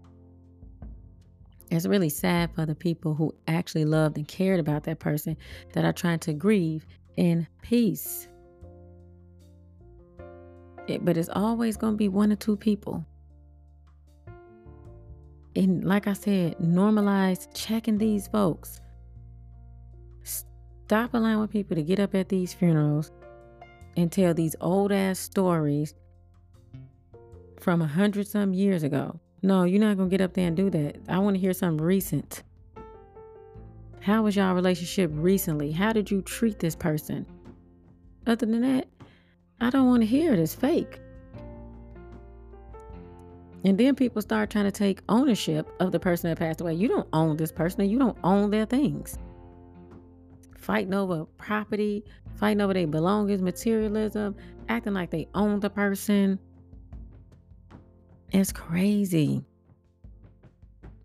It's 1.71 1.87
really 1.87 2.09
sad 2.09 2.55
for 2.55 2.65
the 2.65 2.75
people 2.75 3.15
who 3.15 3.35
actually 3.47 3.85
loved 3.85 4.17
and 4.17 4.27
cared 4.27 4.61
about 4.61 4.85
that 4.85 5.01
person 5.01 5.37
that 5.75 5.85
are 5.85 5.93
trying 5.93 6.21
to 6.21 6.33
grieve 6.33 6.87
in 7.17 7.47
peace. 7.63 8.29
It, 10.89 11.05
but 11.05 11.17
it's 11.17 11.29
always 11.29 11.77
going 11.77 11.93
to 11.95 11.97
be 11.99 12.09
one 12.09 12.33
or 12.33 12.37
two 12.37 12.57
people. 12.57 13.05
And 15.55 15.85
like 15.85 16.07
I 16.07 16.15
said, 16.15 16.57
normalize 16.59 17.49
checking 17.55 17.99
these 17.99 18.27
folks. 18.29 18.81
Stop 20.23 21.13
allowing 21.13 21.49
people 21.49 21.77
to 21.77 21.83
get 21.83 22.01
up 22.01 22.15
at 22.15 22.29
these 22.29 22.55
funerals 22.55 23.13
and 23.97 24.11
tell 24.11 24.33
these 24.33 24.57
old 24.61 24.93
ass 24.93 25.19
stories 25.19 25.95
from 27.61 27.83
a 27.83 27.87
hundred 27.87 28.27
some 28.27 28.55
years 28.55 28.83
ago. 28.83 29.21
No, 29.43 29.65
you're 29.65 29.81
not 29.81 29.97
gonna 29.97 30.09
get 30.09 30.21
up 30.21 30.35
there 30.35 30.47
and 30.47 30.57
do 30.57 30.71
that. 30.71 30.97
I 31.09 31.19
want 31.19 31.35
to 31.35 31.41
hear 31.41 31.53
something 31.53 31.85
recent. 31.85 32.43
How 34.01 34.23
was 34.23 34.37
y'all 34.37 34.55
relationship 34.55 35.11
recently? 35.13 35.73
How 35.73 35.93
did 35.93 36.11
you 36.11 36.23
treat 36.23 36.59
this 36.59 36.77
person? 36.77 37.27
Other 38.27 38.47
than 38.47 38.63
that, 38.63 38.87
I 39.61 39.71
don't 39.71 39.87
want 39.87 40.03
to 40.03 40.07
hear 40.07 40.33
it. 40.33 40.39
It's 40.39 40.55
fake. 40.55 41.01
And 43.65 43.77
then 43.77 43.95
people 43.97 44.23
start 44.23 44.51
trying 44.51 44.67
to 44.67 44.71
take 44.71 45.03
ownership 45.09 45.69
of 45.81 45.91
the 45.93 45.99
person 45.99 46.31
that 46.31 46.39
passed 46.39 46.61
away. 46.61 46.75
You 46.75 46.89
don't 46.89 47.09
own 47.13 47.37
this 47.37 47.51
person, 47.51 47.89
you 47.89 47.99
don't 47.99 48.17
own 48.23 48.51
their 48.51 48.67
things. 48.67 49.19
Fighting 50.57 50.95
over 50.95 51.25
property, 51.39 52.05
fighting 52.37 52.61
over 52.61 52.73
their 52.73 52.87
belongings, 52.87 53.43
materialism, 53.43 54.37
acting 54.69 54.95
like 54.95 55.11
they 55.11 55.27
own 55.35 55.61
the 55.61 55.71
person. 55.71 56.39
It's 58.33 58.53
crazy. 58.53 59.43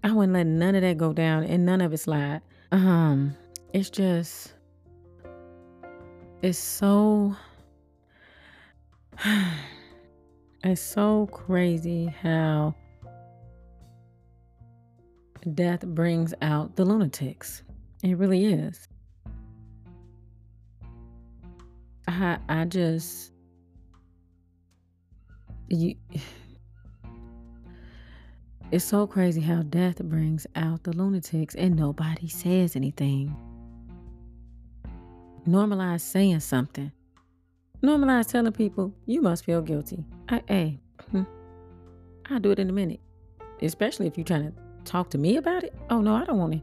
I 0.04 0.12
wouldn't 0.12 0.34
let 0.34 0.48
none 0.48 0.76
of 0.76 0.82
that 0.82 0.98
go 0.98 1.14
down 1.14 1.46
and 1.46 1.66
none 1.66 1.82
of 1.82 1.94
it 1.94 1.98
slide. 1.98 2.42
Um, 2.72 3.36
it's 3.74 3.90
just 3.90 4.54
it's 6.42 6.60
so 6.60 7.36
it's 10.64 10.82
so 10.82 11.28
crazy 11.32 12.14
how 12.22 12.76
death 15.54 15.86
brings 15.86 16.34
out 16.42 16.76
the 16.76 16.86
lunatics. 16.86 17.64
It 18.04 18.18
really 18.18 18.46
is. 18.46 18.88
I 22.08 22.38
I 22.50 22.66
just 22.66 23.32
you 25.70 25.96
it's 28.72 28.86
so 28.86 29.08
crazy 29.08 29.42
how 29.42 29.62
death 29.64 30.04
brings 30.04 30.48
out 30.56 30.84
the 30.84 30.94
lunatics 30.96 31.56
and 31.56 31.76
nobody 31.76 32.28
says 32.28 32.76
anything. 32.76 33.36
Normalize 35.48 36.02
saying 36.02 36.40
something. 36.40 36.92
Normalize 37.84 38.32
telling 38.32 38.54
people 38.54 38.94
you 39.06 39.22
must 39.22 39.44
feel 39.44 39.62
guilty. 39.62 40.06
I, 40.30 40.42
hey, 40.48 40.80
hmm, 41.12 41.24
I'll 42.30 42.40
do 42.40 42.52
it 42.52 42.60
in 42.60 42.70
a 42.70 42.74
minute. 42.74 43.02
Especially 43.62 44.08
if 44.08 44.18
you're 44.18 44.24
trying 44.24 44.52
to 44.52 44.54
talk 44.86 45.10
to 45.10 45.18
me 45.18 45.36
about 45.36 45.64
it. 45.64 45.74
Oh 45.90 46.00
no, 46.00 46.16
I 46.16 46.24
don't 46.24 46.38
want 46.38 46.54
to. 46.54 46.62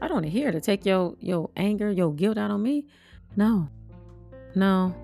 I 0.00 0.08
don't 0.08 0.16
want 0.16 0.26
to 0.26 0.32
hear 0.32 0.50
to 0.50 0.60
take 0.60 0.86
your 0.86 1.14
your 1.20 1.50
anger, 1.56 1.90
your 1.90 2.12
guilt 2.14 2.38
out 2.38 2.50
on 2.50 2.62
me. 2.62 2.86
No, 3.36 3.68
no, 4.54 4.94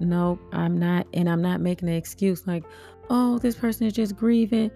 no. 0.00 0.38
I'm 0.52 0.78
not, 0.78 1.06
and 1.12 1.28
I'm 1.28 1.42
not 1.42 1.60
making 1.60 1.88
an 1.88 1.94
excuse 1.94 2.46
like, 2.46 2.64
oh, 3.10 3.38
this 3.38 3.54
person 3.54 3.86
is 3.86 3.92
just 3.92 4.16
grieving. 4.16 4.70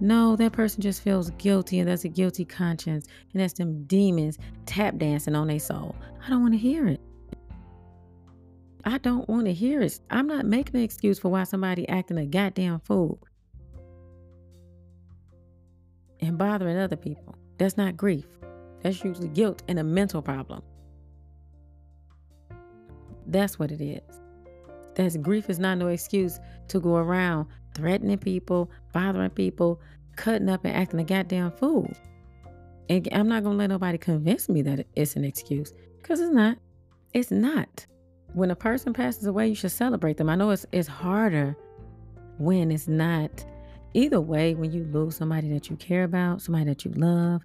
No, 0.00 0.36
that 0.36 0.52
person 0.52 0.82
just 0.82 1.02
feels 1.02 1.30
guilty 1.32 1.78
and 1.78 1.88
that's 1.88 2.04
a 2.04 2.08
guilty 2.08 2.44
conscience 2.44 3.06
and 3.32 3.40
that's 3.40 3.52
them 3.54 3.84
demons 3.84 4.38
tap 4.66 4.98
dancing 4.98 5.34
on 5.34 5.46
their 5.46 5.58
soul. 5.58 5.94
I 6.24 6.28
don't 6.28 6.42
want 6.42 6.54
to 6.54 6.58
hear 6.58 6.86
it. 6.86 7.00
I 8.84 8.98
don't 8.98 9.28
want 9.28 9.46
to 9.46 9.52
hear 9.52 9.80
it. 9.80 10.00
I'm 10.10 10.26
not 10.26 10.44
making 10.44 10.76
an 10.76 10.82
excuse 10.82 11.18
for 11.18 11.30
why 11.30 11.44
somebody 11.44 11.88
acting 11.88 12.18
a 12.18 12.26
goddamn 12.26 12.80
fool 12.80 13.20
and 16.20 16.36
bothering 16.36 16.78
other 16.78 16.96
people. 16.96 17.34
That's 17.58 17.76
not 17.76 17.96
grief. 17.96 18.26
That's 18.82 19.04
usually 19.04 19.28
guilt 19.28 19.62
and 19.68 19.78
a 19.78 19.84
mental 19.84 20.22
problem. 20.22 20.62
That's 23.26 23.58
what 23.58 23.70
it 23.70 23.80
is. 23.80 24.20
That's 24.94 25.16
grief 25.16 25.48
is 25.48 25.58
not 25.58 25.78
no 25.78 25.88
excuse 25.88 26.40
to 26.68 26.80
go 26.80 26.96
around 26.96 27.46
threatening 27.74 28.18
people, 28.18 28.70
bothering 28.92 29.30
people, 29.30 29.80
cutting 30.16 30.48
up 30.48 30.64
and 30.64 30.74
acting 30.74 31.00
a 31.00 31.04
goddamn 31.04 31.52
fool. 31.52 31.90
And 32.88 33.08
I'm 33.12 33.28
not 33.28 33.44
to 33.44 33.48
let 33.50 33.68
nobody 33.68 33.96
convince 33.96 34.48
me 34.48 34.60
that 34.62 34.86
it's 34.96 35.16
an 35.16 35.24
excuse 35.24 35.72
because 36.00 36.20
it's 36.20 36.32
not. 36.32 36.58
It's 37.14 37.30
not. 37.30 37.86
When 38.34 38.50
a 38.50 38.56
person 38.56 38.92
passes 38.92 39.26
away, 39.26 39.48
you 39.48 39.54
should 39.54 39.72
celebrate 39.72 40.16
them. 40.16 40.30
I 40.30 40.34
know 40.34 40.50
it's, 40.50 40.66
it's 40.72 40.88
harder 40.88 41.56
when 42.38 42.70
it's 42.70 42.88
not. 42.88 43.44
Either 43.94 44.20
way, 44.20 44.54
when 44.54 44.72
you 44.72 44.84
lose 44.84 45.16
somebody 45.16 45.50
that 45.50 45.68
you 45.68 45.76
care 45.76 46.04
about, 46.04 46.40
somebody 46.40 46.64
that 46.64 46.84
you 46.84 46.92
love, 46.92 47.42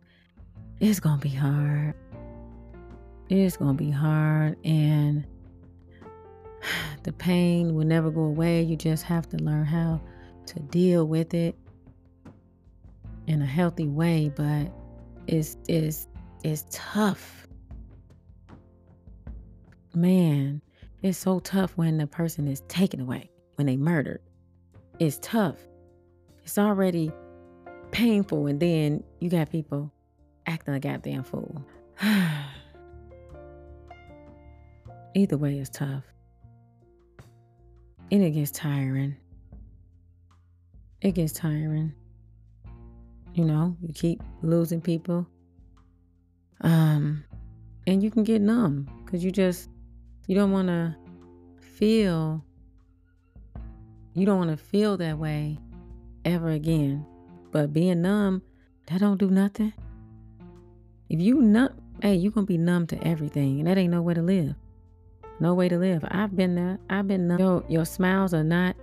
it's 0.79 1.01
to 1.01 1.17
be 1.19 1.29
hard. 1.29 1.93
It's 3.29 3.57
to 3.57 3.73
be 3.73 3.91
hard. 3.91 4.57
And 4.63 5.25
the 7.03 7.11
pain 7.11 7.75
will 7.75 7.85
never 7.85 8.09
go 8.09 8.21
away. 8.21 8.61
You 8.61 8.77
just 8.77 9.03
have 9.03 9.27
to 9.29 9.37
learn 9.37 9.65
how 9.65 9.99
to 10.47 10.59
deal 10.59 11.05
with 11.05 11.33
it 11.33 11.55
in 13.27 13.41
a 13.41 13.45
healthy 13.45 13.87
way, 13.87 14.31
but 14.35 14.71
it's 15.27 15.57
it's 15.67 16.07
it's 16.43 16.65
tough. 16.71 17.47
Man, 19.93 20.61
it's 21.01 21.17
so 21.17 21.39
tough 21.39 21.77
when 21.77 21.97
the 21.97 22.07
person 22.07 22.47
is 22.47 22.61
taken 22.67 23.01
away, 23.01 23.29
when 23.55 23.67
they 23.67 23.77
murdered. 23.77 24.21
It's 24.99 25.19
tough. 25.21 25.57
It's 26.43 26.57
already 26.57 27.11
painful, 27.91 28.47
and 28.47 28.59
then 28.59 29.03
you 29.19 29.29
got 29.29 29.51
people 29.51 29.91
acting 30.47 30.73
a 30.73 30.79
goddamn 30.79 31.23
fool. 31.23 31.61
Either 35.15 35.37
way, 35.37 35.59
it's 35.59 35.69
tough. 35.69 36.03
And 38.11 38.23
it 38.23 38.31
gets 38.31 38.51
tiring. 38.51 39.15
It 41.01 41.11
gets 41.11 41.33
tiring. 41.33 41.93
You 43.33 43.45
know, 43.45 43.77
you 43.81 43.93
keep 43.93 44.23
losing 44.41 44.81
people. 44.81 45.27
Um, 46.61 47.23
and 47.85 48.01
you 48.01 48.09
can 48.09 48.23
get 48.23 48.41
numb 48.41 48.89
because 49.05 49.23
you 49.23 49.31
just 49.31 49.69
you 50.27 50.35
don't 50.35 50.51
want 50.51 50.67
to 50.67 50.95
feel 51.59 52.43
you 54.13 54.25
don't 54.25 54.39
want 54.39 54.49
to 54.49 54.57
feel 54.57 54.97
that 54.97 55.17
way 55.19 55.59
ever 56.25 56.49
again. 56.49 57.05
But 57.51 57.71
being 57.71 58.01
numb, 58.01 58.41
that 58.87 58.99
don't 58.99 59.17
do 59.17 59.29
nothing. 59.29 59.73
If 61.09 61.21
you 61.21 61.41
numb, 61.41 61.69
hey, 62.01 62.15
you 62.15 62.31
gonna 62.31 62.47
be 62.47 62.57
numb 62.57 62.87
to 62.87 63.07
everything, 63.07 63.59
and 63.59 63.67
that 63.67 63.77
ain't 63.77 63.91
no 63.91 64.01
way 64.01 64.15
to 64.15 64.21
live. 64.21 64.55
No 65.39 65.53
way 65.53 65.69
to 65.69 65.77
live. 65.77 66.03
I've 66.09 66.35
been 66.35 66.55
there. 66.55 66.79
I've 66.89 67.07
been 67.07 67.27
numb. 67.27 67.39
Your, 67.39 67.63
your 67.69 67.85
smiles 67.85 68.33
are 68.33 68.43
not 68.43 68.75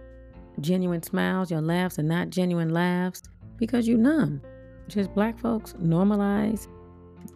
genuine 0.60 1.02
smiles. 1.02 1.50
Your 1.50 1.60
laughs 1.60 1.98
are 1.98 2.04
not 2.04 2.30
genuine 2.30 2.70
laughs 2.70 3.22
because 3.56 3.88
you 3.88 3.96
numb. 3.96 4.40
Just 4.86 5.12
black 5.14 5.38
folks 5.38 5.72
normalize 5.74 6.68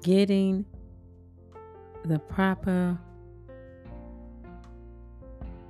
getting 0.02 0.64
the 2.04 2.18
proper 2.18 2.98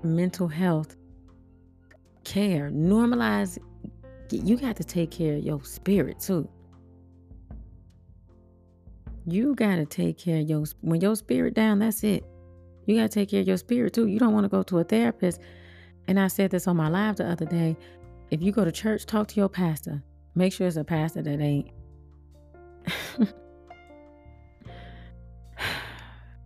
mental 0.08 0.48
health 0.48 0.96
care. 2.24 2.70
Normalize 2.70 3.58
you 4.30 4.56
got 4.56 4.76
to 4.76 4.84
take 4.84 5.10
care 5.10 5.36
of 5.36 5.42
your 5.42 5.64
spirit 5.64 6.20
too. 6.20 6.48
You 9.26 9.54
got 9.54 9.76
to 9.76 9.86
take 9.86 10.18
care 10.18 10.40
of 10.40 10.48
your 10.48 10.64
when 10.80 11.00
your 11.00 11.16
spirit 11.16 11.54
down, 11.54 11.78
that's 11.78 12.02
it. 12.04 12.24
You 12.86 12.96
got 12.96 13.10
to 13.10 13.20
take 13.20 13.30
care 13.30 13.40
of 13.40 13.48
your 13.48 13.56
spirit 13.58 13.92
too. 13.92 14.06
You 14.06 14.18
don't 14.18 14.32
want 14.32 14.44
to 14.44 14.48
go 14.48 14.62
to 14.64 14.78
a 14.78 14.84
therapist. 14.84 15.40
And 16.06 16.18
I 16.18 16.28
said 16.28 16.50
this 16.50 16.66
on 16.66 16.76
my 16.76 16.88
live 16.88 17.16
the 17.16 17.30
other 17.30 17.44
day. 17.44 17.76
If 18.30 18.42
you 18.42 18.52
go 18.52 18.64
to 18.64 18.72
church, 18.72 19.04
talk 19.06 19.28
to 19.28 19.36
your 19.36 19.48
pastor. 19.48 20.02
Make 20.34 20.52
sure 20.52 20.66
it's 20.66 20.76
a 20.76 20.84
pastor 20.84 21.22
that 21.22 21.40
ain't. 21.40 21.70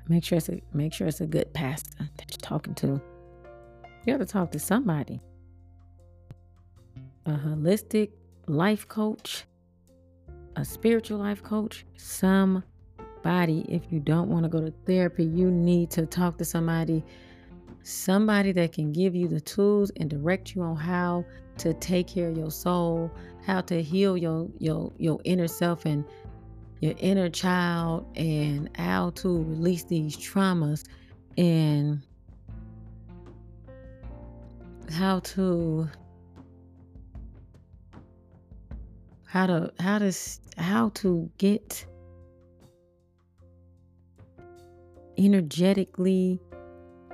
make 0.08 0.24
sure 0.24 0.38
it's 0.38 0.48
a 0.48 0.60
make 0.72 0.92
sure 0.92 1.06
it's 1.06 1.20
a 1.20 1.26
good 1.26 1.52
pastor 1.54 2.08
that 2.16 2.30
you're 2.30 2.40
talking 2.40 2.74
to. 2.76 3.00
You 4.04 4.14
got 4.14 4.18
to 4.18 4.26
talk 4.26 4.50
to 4.52 4.58
somebody. 4.58 5.20
A 7.26 7.32
holistic 7.32 8.10
life 8.48 8.88
coach, 8.88 9.44
a 10.56 10.64
spiritual 10.64 11.18
life 11.18 11.42
coach, 11.42 11.86
somebody. 11.96 12.64
If 13.68 13.92
you 13.92 14.00
don't 14.00 14.28
want 14.28 14.44
to 14.44 14.48
go 14.48 14.60
to 14.60 14.72
therapy, 14.86 15.24
you 15.24 15.50
need 15.50 15.90
to 15.92 16.06
talk 16.06 16.38
to 16.38 16.44
somebody 16.44 17.04
somebody 17.82 18.52
that 18.52 18.72
can 18.72 18.92
give 18.92 19.14
you 19.14 19.28
the 19.28 19.40
tools 19.40 19.90
and 19.96 20.08
direct 20.08 20.54
you 20.54 20.62
on 20.62 20.76
how 20.76 21.24
to 21.58 21.74
take 21.74 22.06
care 22.06 22.28
of 22.28 22.36
your 22.36 22.50
soul, 22.50 23.10
how 23.44 23.60
to 23.60 23.82
heal 23.82 24.16
your 24.16 24.48
your 24.58 24.92
your 24.98 25.20
inner 25.24 25.48
self 25.48 25.84
and 25.84 26.04
your 26.80 26.94
inner 26.98 27.28
child 27.28 28.06
and 28.16 28.70
how 28.76 29.10
to 29.10 29.28
release 29.44 29.84
these 29.84 30.16
traumas 30.16 30.84
and 31.38 32.02
how 34.92 35.20
to 35.20 35.88
how 39.26 39.46
to 39.46 39.72
how 39.80 39.98
to 39.98 40.12
how 40.58 40.90
to 40.90 41.30
get 41.38 41.86
energetically 45.18 46.38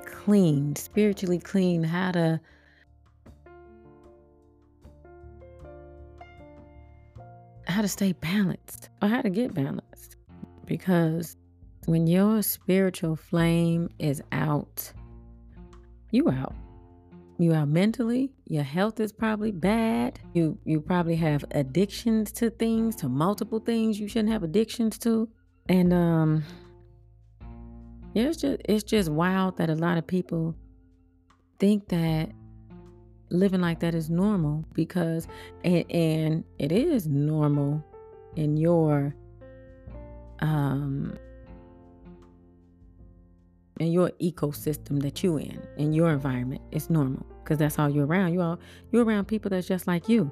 clean, 0.05 0.75
spiritually 0.77 1.39
clean, 1.39 1.85
how 1.85 2.11
to 2.13 2.41
how 7.67 7.83
to 7.83 7.89
stay 7.89 8.13
balanced 8.13 8.89
or 9.01 9.09
how 9.09 9.23
to 9.23 9.31
get 9.31 9.55
balanced. 9.55 10.17
Because 10.65 11.37
when 11.87 12.07
your 12.07 12.43
spiritual 12.43 13.17
flame 13.17 13.89
is 13.99 14.21
out, 14.33 14.93
you 16.11 16.29
out. 16.29 16.55
You 17.41 17.55
are 17.55 17.67
mentally, 17.67 18.33
your 18.47 18.65
health 18.65 18.99
is 18.99 19.13
probably 19.13 19.53
bad. 19.53 20.19
You 20.35 20.59
you 20.65 20.81
probably 20.81 21.15
have 21.17 21.45
addictions 21.53 22.33
to 22.33 22.51
things, 22.51 22.97
to 22.97 23.09
multiple 23.09 23.61
things 23.61 24.01
you 24.01 24.09
shouldn't 24.09 24.33
have 24.33 24.43
addictions 24.43 24.99
to. 24.99 25.29
And 25.69 25.93
um 25.93 26.43
yeah, 28.13 28.25
it's 28.25 28.39
just 28.39 28.61
it's 28.65 28.83
just 28.83 29.09
wild 29.09 29.57
that 29.59 29.71
a 29.71 29.77
lot 29.77 29.99
of 29.99 30.07
people 30.07 30.57
think 31.61 31.89
that 31.89 32.33
living 33.31 33.61
like 33.61 33.79
that 33.81 33.95
is 33.95 34.11
normal 34.11 34.65
because 34.73 35.29
and, 35.63 35.89
and 35.93 36.45
it 36.59 36.73
is 36.73 37.07
normal 37.07 37.85
in 38.35 38.57
your 38.57 39.15
um 40.41 41.17
in 43.79 43.93
your 43.93 44.11
ecosystem 44.21 45.01
that 45.03 45.23
you 45.23 45.37
in 45.37 45.61
in 45.77 45.93
your 45.93 46.11
environment 46.11 46.61
it's 46.73 46.91
normal 46.91 47.25
because 47.49 47.59
that's 47.59 47.79
all 47.79 47.89
you're 47.89 48.05
around. 48.05 48.35
You 48.35 48.43
all 48.43 48.59
you're 48.93 49.05
around 49.05 49.27
people 49.27 49.49
that's 49.49 49.67
just 49.67 49.87
like 49.87 50.07
you. 50.07 50.31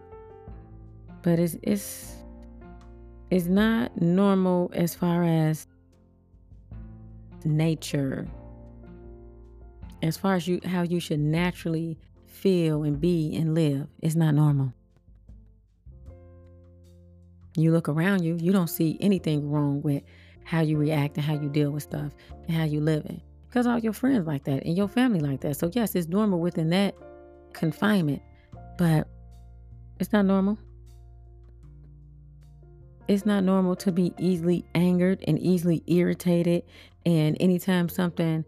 But 1.23 1.39
it's 1.39 1.57
it's 1.63 2.15
it's 3.31 3.47
not 3.47 4.01
normal 4.01 4.71
as 4.75 4.95
far 4.95 5.25
as 5.25 5.67
nature. 7.45 8.29
As 10.03 10.19
far 10.19 10.35
as 10.35 10.47
you 10.47 10.61
how 10.67 10.83
you 10.83 11.01
should 11.01 11.21
naturally 11.21 11.99
feel 12.27 12.83
and 12.83 13.01
be 13.01 13.35
and 13.35 13.55
live 13.55 13.87
it's 14.03 14.15
not 14.15 14.35
normal. 14.35 14.75
You 17.57 17.73
look 17.73 17.89
around 17.89 18.25
you 18.25 18.37
you 18.39 18.53
don't 18.53 18.69
see 18.69 18.99
anything 19.01 19.51
wrong 19.51 19.81
with 19.81 20.03
how 20.45 20.61
you 20.61 20.77
react 20.77 21.17
and 21.17 21.25
how 21.25 21.33
you 21.33 21.49
deal 21.49 21.71
with 21.71 21.83
stuff 21.83 22.13
and 22.47 22.55
how 22.55 22.65
you 22.65 22.83
live 22.83 23.07
it 23.07 23.23
because 23.49 23.67
all 23.67 23.79
your 23.79 23.93
friends 23.93 24.27
like 24.27 24.45
that 24.45 24.65
and 24.65 24.77
your 24.77 24.89
family 24.89 25.21
like 25.21 25.41
that. 25.41 25.57
So 25.57 25.71
yes 25.73 25.95
it's 25.95 26.09
normal 26.09 26.41
within 26.41 26.71
that 26.71 26.95
confinement 27.53 28.23
but 28.79 29.09
it's 29.99 30.13
not 30.13 30.27
normal. 30.27 30.59
It's 33.09 33.25
not 33.25 33.45
normal 33.45 33.77
to 33.77 33.93
be 33.93 34.13
easily 34.19 34.65
angered 34.75 35.25
and 35.27 35.39
easily 35.39 35.83
irritated 35.87 36.65
and 37.07 37.37
anytime 37.41 37.89
something 37.89 38.45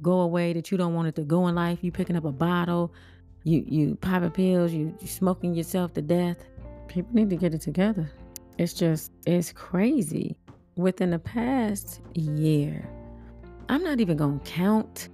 go 0.00 0.20
away 0.20 0.52
that 0.52 0.70
you 0.70 0.78
don't 0.78 0.94
want 0.94 1.08
it 1.08 1.16
to 1.16 1.22
go 1.22 1.48
in 1.48 1.56
life 1.56 1.80
you 1.82 1.90
picking 1.90 2.14
up 2.14 2.24
a 2.24 2.30
bottle 2.30 2.94
you 3.42 3.64
you 3.66 3.96
popping 3.96 4.30
pills 4.30 4.72
you, 4.72 4.96
you 5.00 5.08
smoking 5.08 5.52
yourself 5.52 5.92
to 5.92 6.00
death 6.00 6.36
people 6.88 7.14
need 7.14 7.30
to 7.30 7.36
get 7.36 7.54
it 7.54 7.60
together. 7.60 8.10
It's 8.56 8.72
just 8.72 9.12
it's 9.26 9.52
crazy. 9.52 10.36
Within 10.76 11.10
the 11.10 11.18
past 11.18 12.00
year 12.14 12.88
i'm 13.68 13.82
not 13.82 14.00
even 14.00 14.16
gonna 14.16 14.40
count 14.44 15.08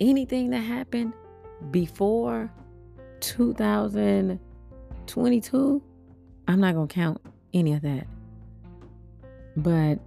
anything 0.00 0.50
that 0.50 0.60
happened 0.60 1.12
before 1.70 2.50
2022 3.20 5.82
i'm 6.46 6.60
not 6.60 6.74
gonna 6.74 6.86
count 6.86 7.20
any 7.52 7.74
of 7.74 7.82
that 7.82 8.06
but 9.56 9.98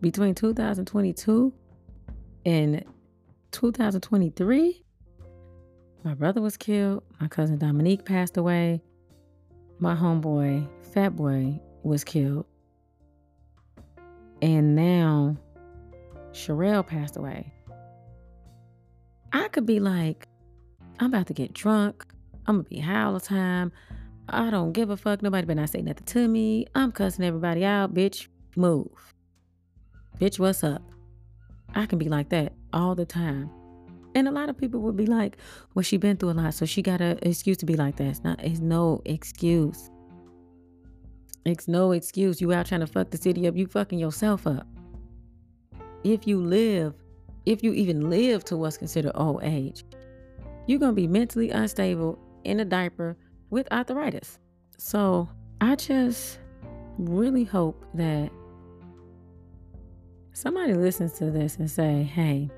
between 0.00 0.34
2022 0.34 1.52
and 2.46 2.84
2023, 3.50 4.82
my 6.04 6.14
brother 6.14 6.40
was 6.40 6.56
killed. 6.56 7.02
My 7.20 7.28
cousin 7.28 7.58
Dominique 7.58 8.04
passed 8.04 8.36
away. 8.36 8.82
My 9.78 9.94
homeboy, 9.94 10.68
Fat 10.92 11.16
Boy, 11.16 11.60
was 11.82 12.04
killed. 12.04 12.46
And 14.42 14.74
now 14.74 15.36
Sherelle 16.32 16.86
passed 16.86 17.16
away. 17.16 17.52
I 19.32 19.48
could 19.48 19.66
be 19.66 19.80
like, 19.80 20.26
I'm 20.98 21.06
about 21.06 21.26
to 21.28 21.34
get 21.34 21.52
drunk. 21.52 22.06
I'm 22.46 22.56
gonna 22.56 22.68
be 22.68 22.78
high 22.78 23.02
all 23.02 23.14
the 23.14 23.20
time. 23.20 23.72
I 24.28 24.50
don't 24.50 24.72
give 24.72 24.90
a 24.90 24.96
fuck. 24.96 25.22
Nobody 25.22 25.46
better 25.46 25.60
not 25.60 25.70
say 25.70 25.82
nothing 25.82 26.06
to 26.06 26.28
me. 26.28 26.66
I'm 26.74 26.92
cussing 26.92 27.24
everybody 27.24 27.64
out. 27.64 27.94
Bitch, 27.94 28.28
move. 28.56 29.14
Bitch, 30.18 30.38
what's 30.38 30.62
up? 30.62 30.82
I 31.74 31.86
can 31.86 31.98
be 31.98 32.08
like 32.08 32.28
that 32.30 32.52
all 32.72 32.94
the 32.94 33.06
time. 33.06 33.50
And 34.14 34.26
a 34.26 34.30
lot 34.30 34.48
of 34.48 34.56
people 34.58 34.80
would 34.80 34.96
be 34.96 35.06
like, 35.06 35.36
well, 35.74 35.82
she 35.82 35.96
been 35.96 36.16
through 36.16 36.30
a 36.30 36.32
lot, 36.32 36.54
so 36.54 36.66
she 36.66 36.82
got 36.82 37.00
an 37.00 37.18
excuse 37.22 37.56
to 37.58 37.66
be 37.66 37.76
like 37.76 37.96
that. 37.96 38.06
It's 38.06 38.24
not 38.24 38.42
it's 38.44 38.60
no 38.60 39.02
excuse. 39.04 39.90
It's 41.44 41.68
no 41.68 41.92
excuse. 41.92 42.40
You 42.40 42.52
out 42.52 42.66
trying 42.66 42.80
to 42.80 42.86
fuck 42.86 43.10
the 43.10 43.16
city 43.16 43.46
up, 43.46 43.56
you 43.56 43.66
fucking 43.66 43.98
yourself 43.98 44.46
up. 44.46 44.66
If 46.04 46.26
you 46.26 46.42
live, 46.42 46.94
if 47.46 47.62
you 47.62 47.72
even 47.72 48.10
live 48.10 48.44
to 48.44 48.56
what's 48.56 48.76
considered 48.76 49.12
old 49.14 49.42
age, 49.42 49.84
you're 50.66 50.78
gonna 50.78 50.92
be 50.92 51.06
mentally 51.06 51.50
unstable 51.50 52.18
in 52.44 52.60
a 52.60 52.64
diaper 52.64 53.16
with 53.50 53.70
arthritis. 53.72 54.38
So 54.78 55.28
I 55.60 55.76
just 55.76 56.38
really 56.98 57.44
hope 57.44 57.84
that 57.94 58.30
somebody 60.32 60.74
listens 60.74 61.12
to 61.14 61.30
this 61.30 61.56
and 61.56 61.70
say, 61.70 62.02
hey, 62.02 62.50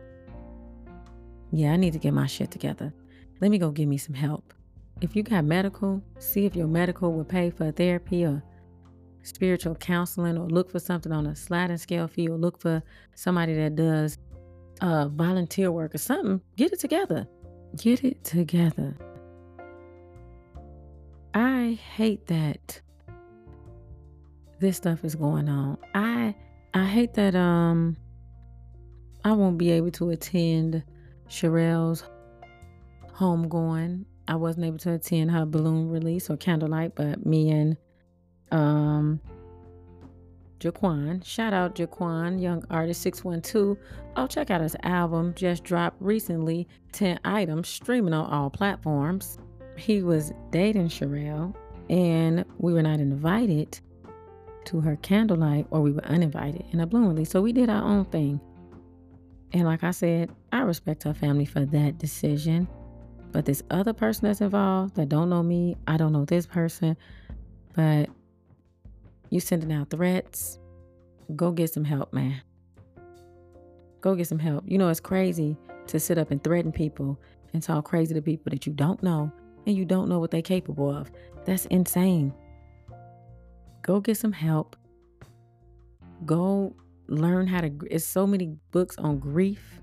yeah, 1.50 1.72
I 1.72 1.76
need 1.76 1.92
to 1.94 1.98
get 1.98 2.14
my 2.14 2.26
shit 2.26 2.50
together. 2.50 2.92
Let 3.40 3.50
me 3.50 3.58
go 3.58 3.70
give 3.70 3.88
me 3.88 3.98
some 3.98 4.14
help. 4.14 4.54
If 5.00 5.16
you 5.16 5.22
got 5.24 5.44
medical, 5.44 6.00
see 6.18 6.46
if 6.46 6.54
your 6.54 6.68
medical 6.68 7.12
will 7.12 7.24
pay 7.24 7.50
for 7.50 7.72
therapy 7.72 8.24
or 8.24 8.42
spiritual 9.22 9.74
counseling 9.74 10.36
or 10.36 10.48
look 10.48 10.70
for 10.70 10.78
something 10.78 11.12
on 11.12 11.26
a 11.26 11.36
sliding 11.36 11.78
scale 11.78 12.10
or 12.16 12.36
look 12.36 12.60
for 12.60 12.82
somebody 13.14 13.54
that 13.54 13.76
does 13.76 14.18
uh, 14.80 15.08
volunteer 15.08 15.70
work 15.70 15.94
or 15.94 15.98
something. 15.98 16.40
Get 16.56 16.72
it 16.72 16.80
together. 16.80 17.26
Get 17.76 18.04
it 18.04 18.24
together. 18.24 18.96
I 21.34 21.78
hate 21.96 22.26
that 22.26 22.80
this 24.60 24.76
stuff 24.76 25.04
is 25.04 25.14
going 25.14 25.48
on. 25.48 25.78
I 25.94 26.34
I 26.74 26.84
hate 26.84 27.14
that 27.14 27.34
um 27.34 27.96
I 29.24 29.32
won't 29.32 29.56
be 29.58 29.70
able 29.70 29.90
to 29.92 30.10
attend 30.10 30.82
Sherelle's 31.28 32.04
homegoing. 33.14 34.04
I 34.28 34.36
wasn't 34.36 34.66
able 34.66 34.78
to 34.78 34.92
attend 34.92 35.30
her 35.30 35.46
balloon 35.46 35.88
release 35.88 36.28
or 36.28 36.36
candlelight, 36.36 36.94
but 36.94 37.24
me 37.24 37.50
and 37.50 37.76
um 38.52 39.20
Jaquan, 40.60 41.24
shout 41.24 41.52
out 41.52 41.74
Jaquan, 41.74 42.40
young 42.40 42.64
artist 42.70 43.02
612. 43.02 43.76
Oh, 44.14 44.26
check 44.28 44.48
out 44.48 44.60
his 44.60 44.76
album, 44.84 45.34
just 45.34 45.64
dropped 45.64 46.00
recently, 46.00 46.68
10 46.92 47.18
items, 47.24 47.68
streaming 47.68 48.14
on 48.14 48.30
all 48.30 48.48
platforms 48.48 49.38
he 49.76 50.02
was 50.02 50.32
dating 50.50 50.88
Sherelle 50.88 51.54
and 51.90 52.44
we 52.58 52.72
were 52.72 52.82
not 52.82 53.00
invited 53.00 53.80
to 54.66 54.80
her 54.80 54.96
candlelight 54.96 55.66
or 55.70 55.80
we 55.80 55.92
were 55.92 56.04
uninvited 56.04 56.64
in 56.72 56.80
a 56.80 56.86
bloom 56.86 57.08
release. 57.08 57.30
So 57.30 57.40
we 57.40 57.52
did 57.52 57.68
our 57.68 57.82
own 57.82 58.04
thing. 58.06 58.40
And 59.52 59.64
like 59.64 59.84
I 59.84 59.90
said, 59.90 60.30
I 60.52 60.60
respect 60.60 61.02
her 61.02 61.14
family 61.14 61.44
for 61.44 61.64
that 61.64 61.98
decision. 61.98 62.68
But 63.32 63.46
this 63.46 63.62
other 63.70 63.92
person 63.92 64.28
that's 64.28 64.40
involved 64.40 64.94
that 64.96 65.08
don't 65.08 65.30
know 65.30 65.42
me, 65.42 65.76
I 65.86 65.96
don't 65.96 66.12
know 66.12 66.24
this 66.24 66.46
person, 66.46 66.96
but 67.74 68.08
you 69.32 69.40
sending 69.40 69.72
out 69.72 69.88
threats, 69.88 70.58
go 71.34 71.52
get 71.52 71.72
some 71.72 71.84
help, 71.84 72.12
man. 72.12 72.42
Go 74.02 74.14
get 74.14 74.28
some 74.28 74.38
help. 74.38 74.62
You 74.66 74.76
know, 74.76 74.90
it's 74.90 75.00
crazy 75.00 75.56
to 75.86 75.98
sit 75.98 76.18
up 76.18 76.30
and 76.30 76.44
threaten 76.44 76.70
people 76.70 77.18
and 77.54 77.62
talk 77.62 77.86
crazy 77.86 78.12
to 78.12 78.20
people 78.20 78.50
that 78.50 78.66
you 78.66 78.74
don't 78.74 79.02
know 79.02 79.32
and 79.66 79.74
you 79.74 79.86
don't 79.86 80.10
know 80.10 80.18
what 80.18 80.30
they're 80.30 80.42
capable 80.42 80.94
of. 80.94 81.10
That's 81.46 81.64
insane. 81.66 82.34
Go 83.80 84.00
get 84.00 84.18
some 84.18 84.32
help. 84.32 84.76
Go 86.26 86.76
learn 87.08 87.46
how 87.46 87.62
to. 87.62 87.72
It's 87.90 88.04
so 88.04 88.26
many 88.26 88.58
books 88.70 88.98
on 88.98 89.18
grief, 89.18 89.80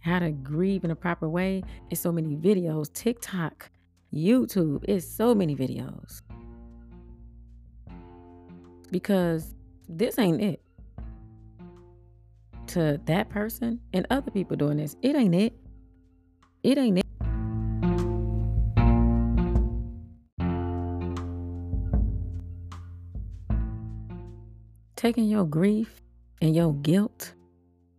how 0.00 0.18
to 0.18 0.30
grieve 0.30 0.84
in 0.84 0.90
a 0.90 0.96
proper 0.96 1.28
way. 1.28 1.62
It's 1.90 2.00
so 2.00 2.10
many 2.10 2.36
videos, 2.36 2.90
TikTok, 2.94 3.70
YouTube. 4.14 4.82
It's 4.88 5.06
so 5.06 5.34
many 5.34 5.54
videos. 5.54 6.22
Because 8.92 9.54
this 9.88 10.18
ain't 10.18 10.40
it. 10.40 10.62
To 12.68 13.00
that 13.06 13.28
person 13.28 13.80
and 13.92 14.06
other 14.10 14.30
people 14.30 14.56
doing 14.56 14.76
this, 14.76 14.96
it 15.02 15.16
ain't 15.16 15.34
it. 15.34 15.54
It 16.62 16.78
ain't 16.78 16.98
it. 16.98 17.06
Taking 24.94 25.24
your 25.24 25.44
grief 25.44 26.00
and 26.40 26.54
your 26.54 26.74
guilt 26.74 27.34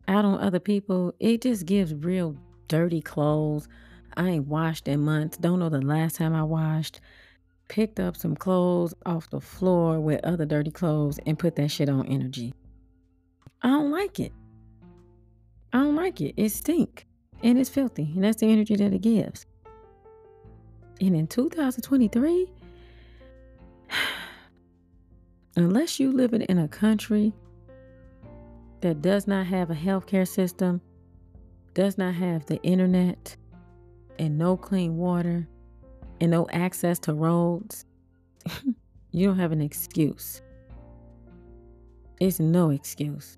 out 0.08 0.24
on 0.24 0.40
other 0.40 0.60
people, 0.60 1.14
it 1.20 1.42
just 1.42 1.66
gives 1.66 1.94
real 1.94 2.38
dirty 2.70 3.02
clothes. 3.02 3.68
I 4.16 4.30
ain't 4.30 4.48
washed 4.48 4.88
in 4.88 5.02
months. 5.02 5.38
Don't 5.38 5.60
know 5.60 5.70
the 5.70 5.82
last 5.82 6.16
time 6.16 6.34
I 6.34 6.44
washed. 6.44 7.02
Picked 7.68 8.00
up 8.00 8.16
some 8.16 8.36
clothes 8.36 8.94
off 9.06 9.30
the 9.30 9.42
floor 9.42 10.00
with 10.00 10.24
other 10.24 10.46
dirty 10.46 10.72
clothes 10.72 11.20
and 11.26 11.40
put 11.40 11.56
that 11.56 11.70
shit 11.70 11.90
on 11.90 12.06
energy. 12.08 12.54
I 13.62 13.70
don't 13.70 13.92
like 13.92 14.20
it. 14.20 14.32
I 15.72 15.80
don't 15.80 15.96
like 15.96 16.22
it. 16.22 16.34
It 16.38 16.50
stink 16.50 17.08
and 17.44 17.60
it's 17.60 17.70
filthy, 17.70 18.12
and 18.16 18.24
that's 18.24 18.38
the 18.38 18.48
energy 18.48 18.76
that 18.78 18.94
it 18.94 19.02
gives. 19.02 19.46
And 21.02 21.16
in 21.16 21.28
2023, 21.28 22.48
unless 25.56 26.00
you 26.00 26.12
live 26.12 26.34
in 26.34 26.58
a 26.58 26.68
country 26.68 27.34
that 28.82 29.02
does 29.02 29.28
not 29.28 29.46
have 29.48 29.70
a 29.70 29.76
healthcare 29.76 30.28
system, 30.28 30.82
does 31.74 31.98
not 31.98 32.14
have 32.16 32.46
the 32.46 32.62
internet, 32.64 33.36
and 34.20 34.38
no 34.38 34.56
clean 34.56 34.96
water, 34.96 35.48
and 36.20 36.32
no 36.32 36.48
access 36.52 37.00
to 37.00 37.14
roads, 37.14 37.86
you 39.12 39.28
don't 39.28 39.40
have 39.40 39.52
an 39.52 39.62
excuse. 39.62 40.42
It's 42.20 42.40
no 42.40 42.70
excuse. 42.70 43.38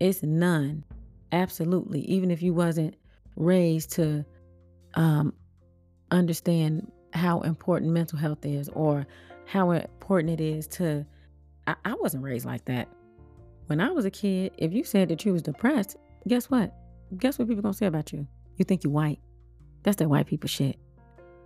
It's 0.00 0.22
none. 0.22 0.84
Absolutely. 1.32 2.00
Even 2.02 2.30
if 2.30 2.42
you 2.42 2.54
wasn't 2.54 2.96
raised 3.36 3.92
to 3.92 4.24
um, 4.94 5.32
understand 6.10 6.90
how 7.12 7.40
important 7.40 7.92
mental 7.92 8.18
health 8.18 8.44
is 8.44 8.68
or 8.70 9.06
how 9.46 9.70
important 9.70 10.40
it 10.40 10.42
is 10.42 10.66
to 10.66 11.06
I, 11.66 11.74
I 11.84 11.94
wasn't 11.94 12.22
raised 12.22 12.46
like 12.46 12.64
that. 12.66 12.88
When 13.66 13.80
I 13.80 13.90
was 13.90 14.04
a 14.04 14.10
kid, 14.10 14.52
if 14.58 14.72
you 14.72 14.84
said 14.84 15.08
that 15.08 15.24
you 15.24 15.32
was 15.32 15.42
depressed, 15.42 15.96
guess 16.28 16.50
what? 16.50 16.72
Guess 17.18 17.38
what 17.38 17.48
people 17.48 17.62
gonna 17.62 17.74
say 17.74 17.86
about 17.86 18.12
you? 18.12 18.26
You 18.56 18.64
think 18.64 18.84
you 18.84 18.90
white. 18.90 19.18
That's 19.82 19.96
that 19.96 20.08
white 20.08 20.26
people 20.26 20.48
shit. 20.48 20.76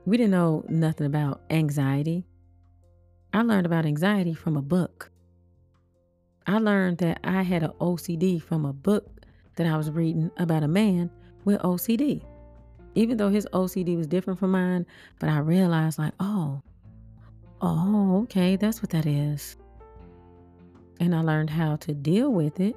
We 0.06 0.16
didn't 0.16 0.32
know 0.32 0.64
nothing 0.68 1.06
about 1.06 1.42
anxiety. 1.50 2.24
I 3.32 3.42
learned 3.42 3.66
about 3.66 3.86
anxiety 3.86 4.34
from 4.34 4.56
a 4.56 4.62
book. 4.62 5.10
I 6.46 6.58
learned 6.58 6.98
that 6.98 7.20
I 7.22 7.42
had 7.42 7.62
an 7.62 7.72
OCD 7.80 8.42
from 8.42 8.64
a 8.64 8.72
book 8.72 9.06
that 9.56 9.66
I 9.66 9.76
was 9.76 9.90
reading 9.90 10.30
about 10.36 10.62
a 10.62 10.68
man 10.68 11.10
with 11.44 11.60
OCD. 11.60 12.22
Even 12.94 13.18
though 13.18 13.28
his 13.28 13.46
OCD 13.52 13.96
was 13.96 14.06
different 14.06 14.40
from 14.40 14.50
mine, 14.50 14.86
but 15.20 15.28
I 15.28 15.38
realized, 15.38 15.98
like, 15.98 16.14
oh, 16.18 16.62
oh, 17.60 18.22
okay, 18.22 18.56
that's 18.56 18.82
what 18.82 18.90
that 18.90 19.06
is. 19.06 19.56
And 20.98 21.14
I 21.14 21.20
learned 21.20 21.50
how 21.50 21.76
to 21.76 21.94
deal 21.94 22.32
with 22.32 22.58
it 22.58 22.74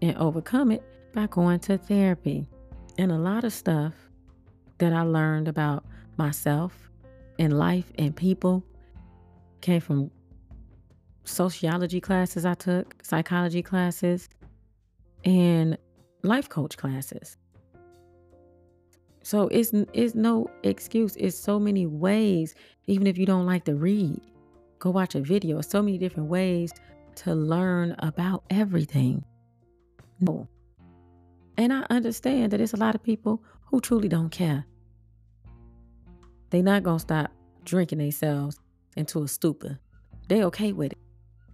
and 0.00 0.16
overcome 0.16 0.70
it 0.70 0.82
by 1.12 1.26
going 1.26 1.60
to 1.60 1.78
therapy. 1.78 2.46
And 2.98 3.10
a 3.10 3.18
lot 3.18 3.44
of 3.44 3.52
stuff 3.52 3.94
that 4.78 4.92
I 4.92 5.02
learned 5.02 5.48
about 5.48 5.84
myself 6.16 6.90
and 7.38 7.58
life 7.58 7.90
and 7.98 8.14
people 8.14 8.64
came 9.60 9.80
from 9.80 10.10
sociology 11.24 12.00
classes 12.00 12.44
I 12.44 12.54
took, 12.54 12.96
psychology 13.02 13.62
classes, 13.62 14.28
and 15.24 15.78
life 16.22 16.48
coach 16.48 16.76
classes. 16.76 17.36
So 19.22 19.48
it's 19.48 19.72
it's 19.92 20.14
no 20.14 20.50
excuse. 20.64 21.16
It's 21.16 21.36
so 21.38 21.58
many 21.58 21.86
ways. 21.86 22.54
Even 22.86 23.06
if 23.06 23.16
you 23.16 23.26
don't 23.26 23.46
like 23.46 23.64
to 23.64 23.74
read, 23.74 24.20
go 24.80 24.90
watch 24.90 25.14
a 25.14 25.20
video. 25.20 25.60
so 25.60 25.80
many 25.80 25.96
different 25.98 26.28
ways 26.28 26.72
to 27.14 27.34
learn 27.34 27.94
about 28.00 28.42
everything. 28.50 29.24
No. 30.20 30.48
And 31.56 31.72
I 31.72 31.84
understand 31.90 32.52
that 32.52 32.56
there's 32.56 32.72
a 32.72 32.78
lot 32.78 32.94
of 32.94 33.02
people 33.02 33.42
who 33.66 33.80
truly 33.80 34.08
don't 34.08 34.30
care. 34.30 34.64
They're 36.52 36.62
not 36.62 36.82
gonna 36.82 36.98
stop 36.98 37.30
drinking 37.64 37.96
themselves 37.96 38.60
into 38.94 39.22
a 39.22 39.28
stupor. 39.28 39.78
They 40.28 40.44
okay 40.44 40.74
with 40.74 40.92
it. 40.92 40.98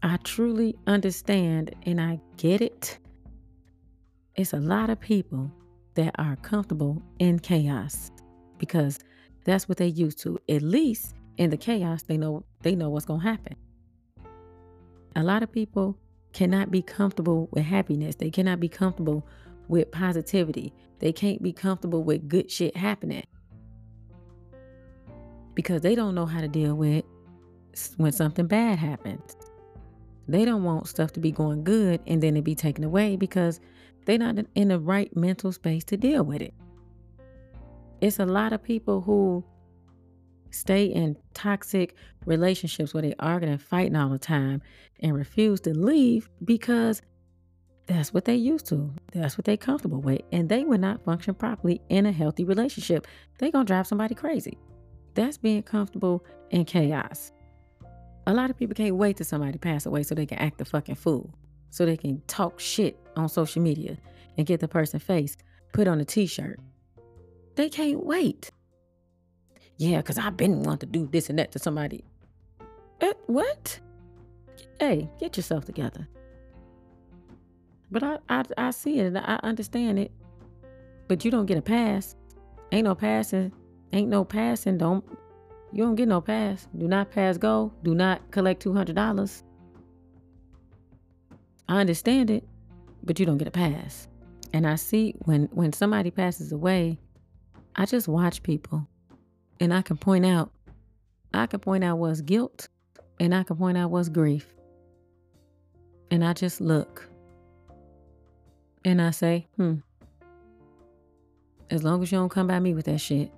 I 0.02 0.16
truly 0.24 0.74
understand 0.88 1.72
and 1.84 2.00
I 2.00 2.18
get 2.36 2.60
it. 2.60 2.98
It's 4.34 4.52
a 4.52 4.58
lot 4.58 4.90
of 4.90 4.98
people 4.98 5.52
that 5.94 6.16
are 6.18 6.34
comfortable 6.42 7.00
in 7.20 7.38
chaos 7.38 8.10
because 8.58 8.98
that's 9.44 9.68
what 9.68 9.78
they 9.78 9.86
used 9.86 10.18
to. 10.22 10.36
At 10.48 10.62
least 10.62 11.14
in 11.36 11.50
the 11.50 11.56
chaos, 11.56 12.02
they 12.02 12.16
know 12.16 12.44
they 12.62 12.74
know 12.74 12.90
what's 12.90 13.06
to 13.06 13.18
happen. 13.18 13.54
A 15.14 15.22
lot 15.22 15.44
of 15.44 15.52
people 15.52 15.96
cannot 16.32 16.72
be 16.72 16.82
comfortable 16.82 17.48
with 17.52 17.64
happiness. 17.64 18.16
They 18.16 18.30
cannot 18.30 18.58
be 18.58 18.68
comfortable 18.68 19.24
with 19.68 19.92
positivity. 19.92 20.72
They 20.98 21.12
can't 21.12 21.40
be 21.40 21.52
comfortable 21.52 22.02
with 22.02 22.28
good 22.28 22.50
shit 22.50 22.76
happening 22.76 23.22
because 25.58 25.80
they 25.80 25.96
don't 25.96 26.14
know 26.14 26.24
how 26.24 26.40
to 26.40 26.46
deal 26.46 26.76
with 26.76 27.04
when 27.96 28.12
something 28.12 28.46
bad 28.46 28.78
happens. 28.78 29.36
They 30.28 30.44
don't 30.44 30.62
want 30.62 30.86
stuff 30.86 31.12
to 31.14 31.20
be 31.20 31.32
going 31.32 31.64
good 31.64 32.00
and 32.06 32.22
then 32.22 32.36
it 32.36 32.44
be 32.44 32.54
taken 32.54 32.84
away 32.84 33.16
because 33.16 33.58
they're 34.06 34.18
not 34.18 34.36
in 34.54 34.68
the 34.68 34.78
right 34.78 35.14
mental 35.16 35.50
space 35.50 35.82
to 35.86 35.96
deal 35.96 36.22
with 36.22 36.42
it. 36.42 36.54
It's 38.00 38.20
a 38.20 38.24
lot 38.24 38.52
of 38.52 38.62
people 38.62 39.00
who 39.00 39.44
stay 40.50 40.84
in 40.84 41.16
toxic 41.34 41.96
relationships 42.24 42.94
where 42.94 43.02
they 43.02 43.16
arguing 43.18 43.54
and 43.54 43.60
fighting 43.60 43.96
all 43.96 44.10
the 44.10 44.18
time 44.20 44.62
and 45.00 45.12
refuse 45.12 45.60
to 45.62 45.76
leave 45.76 46.28
because 46.44 47.02
that's 47.86 48.14
what 48.14 48.26
they 48.26 48.36
used 48.36 48.66
to. 48.66 48.94
That's 49.12 49.36
what 49.36 49.44
they 49.44 49.56
comfortable 49.56 50.02
with. 50.02 50.20
And 50.30 50.48
they 50.48 50.62
would 50.62 50.80
not 50.80 51.02
function 51.02 51.34
properly 51.34 51.80
in 51.88 52.06
a 52.06 52.12
healthy 52.12 52.44
relationship. 52.44 53.08
They 53.40 53.50
gonna 53.50 53.64
drive 53.64 53.88
somebody 53.88 54.14
crazy. 54.14 54.56
That's 55.18 55.36
being 55.36 55.64
comfortable 55.64 56.24
in 56.50 56.64
chaos. 56.64 57.32
A 58.28 58.32
lot 58.32 58.50
of 58.50 58.56
people 58.56 58.76
can't 58.76 58.94
wait 58.94 59.16
till 59.16 59.26
somebody 59.26 59.58
pass 59.58 59.84
away 59.84 60.04
so 60.04 60.14
they 60.14 60.26
can 60.26 60.38
act 60.38 60.58
the 60.58 60.64
fucking 60.64 60.94
fool 60.94 61.34
so 61.70 61.84
they 61.84 61.96
can 61.96 62.22
talk 62.28 62.60
shit 62.60 62.96
on 63.16 63.28
social 63.28 63.60
media 63.60 63.98
and 64.36 64.46
get 64.46 64.60
the 64.60 64.68
person 64.68 65.00
face 65.00 65.36
put 65.72 65.88
on 65.88 66.00
a 66.00 66.04
t-shirt. 66.04 66.60
They 67.56 67.68
can't 67.68 68.06
wait. 68.06 68.52
Yeah, 69.76 69.96
because 69.96 70.18
I've 70.18 70.36
been 70.36 70.62
wanting 70.62 70.92
to 70.92 70.98
do 70.98 71.08
this 71.10 71.28
and 71.28 71.38
that 71.40 71.50
to 71.50 71.58
somebody. 71.58 72.04
Uh, 73.00 73.12
what? 73.26 73.80
Hey, 74.78 75.10
get 75.18 75.36
yourself 75.36 75.64
together. 75.64 76.06
But 77.90 78.04
I, 78.04 78.18
I, 78.28 78.44
I 78.56 78.70
see 78.70 79.00
it 79.00 79.06
and 79.06 79.18
I 79.18 79.40
understand 79.42 79.98
it. 79.98 80.12
But 81.08 81.24
you 81.24 81.32
don't 81.32 81.46
get 81.46 81.58
a 81.58 81.62
pass. 81.62 82.14
Ain't 82.70 82.84
no 82.84 82.94
passing. 82.94 83.50
Ain't 83.92 84.08
no 84.08 84.24
passing. 84.24 84.78
Don't 84.78 85.04
you 85.72 85.84
don't 85.84 85.96
get 85.96 86.08
no 86.08 86.20
pass. 86.20 86.66
Do 86.76 86.88
not 86.88 87.10
pass 87.10 87.36
go. 87.36 87.72
Do 87.82 87.94
not 87.94 88.30
collect 88.30 88.62
two 88.62 88.72
hundred 88.72 88.96
dollars. 88.96 89.42
I 91.68 91.80
understand 91.80 92.30
it, 92.30 92.44
but 93.02 93.20
you 93.20 93.26
don't 93.26 93.38
get 93.38 93.48
a 93.48 93.52
pass. 93.52 94.08
And 94.52 94.66
I 94.66 94.76
see 94.76 95.14
when 95.24 95.48
when 95.52 95.72
somebody 95.72 96.10
passes 96.10 96.52
away, 96.52 96.98
I 97.76 97.84
just 97.84 98.08
watch 98.08 98.42
people 98.42 98.86
and 99.60 99.72
I 99.74 99.82
can 99.82 99.96
point 99.96 100.24
out 100.24 100.50
I 101.34 101.46
can 101.46 101.60
point 101.60 101.84
out 101.84 101.98
what's 101.98 102.22
guilt 102.22 102.68
and 103.20 103.34
I 103.34 103.42
can 103.42 103.56
point 103.56 103.76
out 103.76 103.90
what's 103.90 104.08
grief. 104.08 104.46
And 106.10 106.24
I 106.24 106.32
just 106.32 106.60
look. 106.60 107.08
And 108.84 109.02
I 109.02 109.10
say, 109.10 109.46
"Hmm. 109.56 109.76
As 111.70 111.82
long 111.84 112.02
as 112.02 112.10
you 112.10 112.16
don't 112.16 112.30
come 112.30 112.46
by 112.46 112.58
me 112.58 112.72
with 112.72 112.86
that 112.86 112.98
shit. 112.98 113.30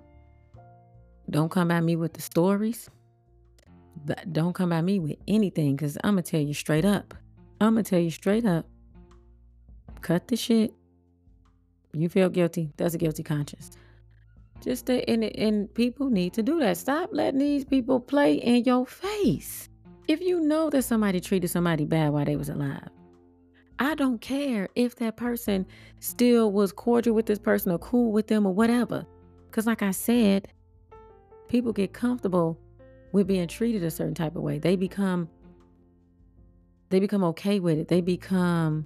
Don't 1.31 1.49
come 1.49 1.69
by 1.69 1.81
me 1.81 1.95
with 1.95 2.13
the 2.13 2.21
stories. 2.21 2.89
But 4.05 4.31
don't 4.31 4.53
come 4.53 4.69
by 4.69 4.81
me 4.81 4.99
with 4.99 5.17
anything 5.27 5.75
cuz 5.77 5.97
I'm 6.03 6.13
going 6.15 6.23
to 6.23 6.31
tell 6.31 6.41
you 6.41 6.53
straight 6.53 6.85
up. 6.85 7.13
I'm 7.61 7.75
gonna 7.75 7.83
tell 7.83 7.99
you 7.99 8.09
straight 8.09 8.43
up. 8.43 8.65
Cut 10.01 10.27
the 10.27 10.35
shit. 10.35 10.73
You 11.93 12.09
feel 12.09 12.27
guilty. 12.27 12.73
That's 12.75 12.95
a 12.95 12.97
guilty 12.97 13.21
conscience. 13.21 13.69
Just 14.61 14.87
to, 14.87 15.07
and 15.07 15.23
and 15.23 15.71
people 15.75 16.09
need 16.09 16.33
to 16.33 16.41
do 16.41 16.59
that. 16.59 16.77
Stop 16.77 17.09
letting 17.13 17.39
these 17.39 17.63
people 17.63 17.99
play 17.99 18.33
in 18.33 18.63
your 18.63 18.87
face. 18.87 19.69
If 20.07 20.21
you 20.21 20.41
know 20.41 20.71
that 20.71 20.81
somebody 20.81 21.19
treated 21.19 21.49
somebody 21.49 21.85
bad 21.85 22.13
while 22.13 22.25
they 22.25 22.35
was 22.35 22.49
alive, 22.49 22.89
I 23.77 23.93
don't 23.93 24.19
care 24.19 24.67
if 24.73 24.95
that 24.95 25.15
person 25.15 25.67
still 25.99 26.51
was 26.51 26.71
cordial 26.71 27.13
with 27.13 27.27
this 27.27 27.39
person 27.39 27.71
or 27.71 27.77
cool 27.77 28.11
with 28.11 28.25
them 28.25 28.47
or 28.47 28.53
whatever. 28.55 29.05
Because, 29.45 29.67
like 29.67 29.83
I 29.83 29.91
said, 29.91 30.47
people 31.51 31.73
get 31.73 31.91
comfortable 31.91 32.57
with 33.11 33.27
being 33.27 33.45
treated 33.45 33.83
a 33.83 33.91
certain 33.91 34.15
type 34.15 34.37
of 34.37 34.41
way. 34.41 34.57
They 34.57 34.77
become 34.77 35.27
they 36.89 36.99
become 36.99 37.23
okay 37.25 37.59
with 37.59 37.77
it. 37.77 37.89
They 37.89 37.99
become 37.99 38.85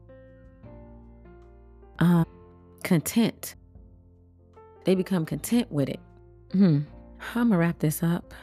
uh, 1.99 2.23
content. 2.83 3.55
They 4.83 4.95
become 4.95 5.25
content 5.25 5.71
with 5.71 5.89
it. 5.89 5.99
Hmm. 6.51 6.79
I'm 7.35 7.49
gonna 7.49 7.57
wrap 7.57 7.79
this 7.79 8.03
up, 8.03 8.33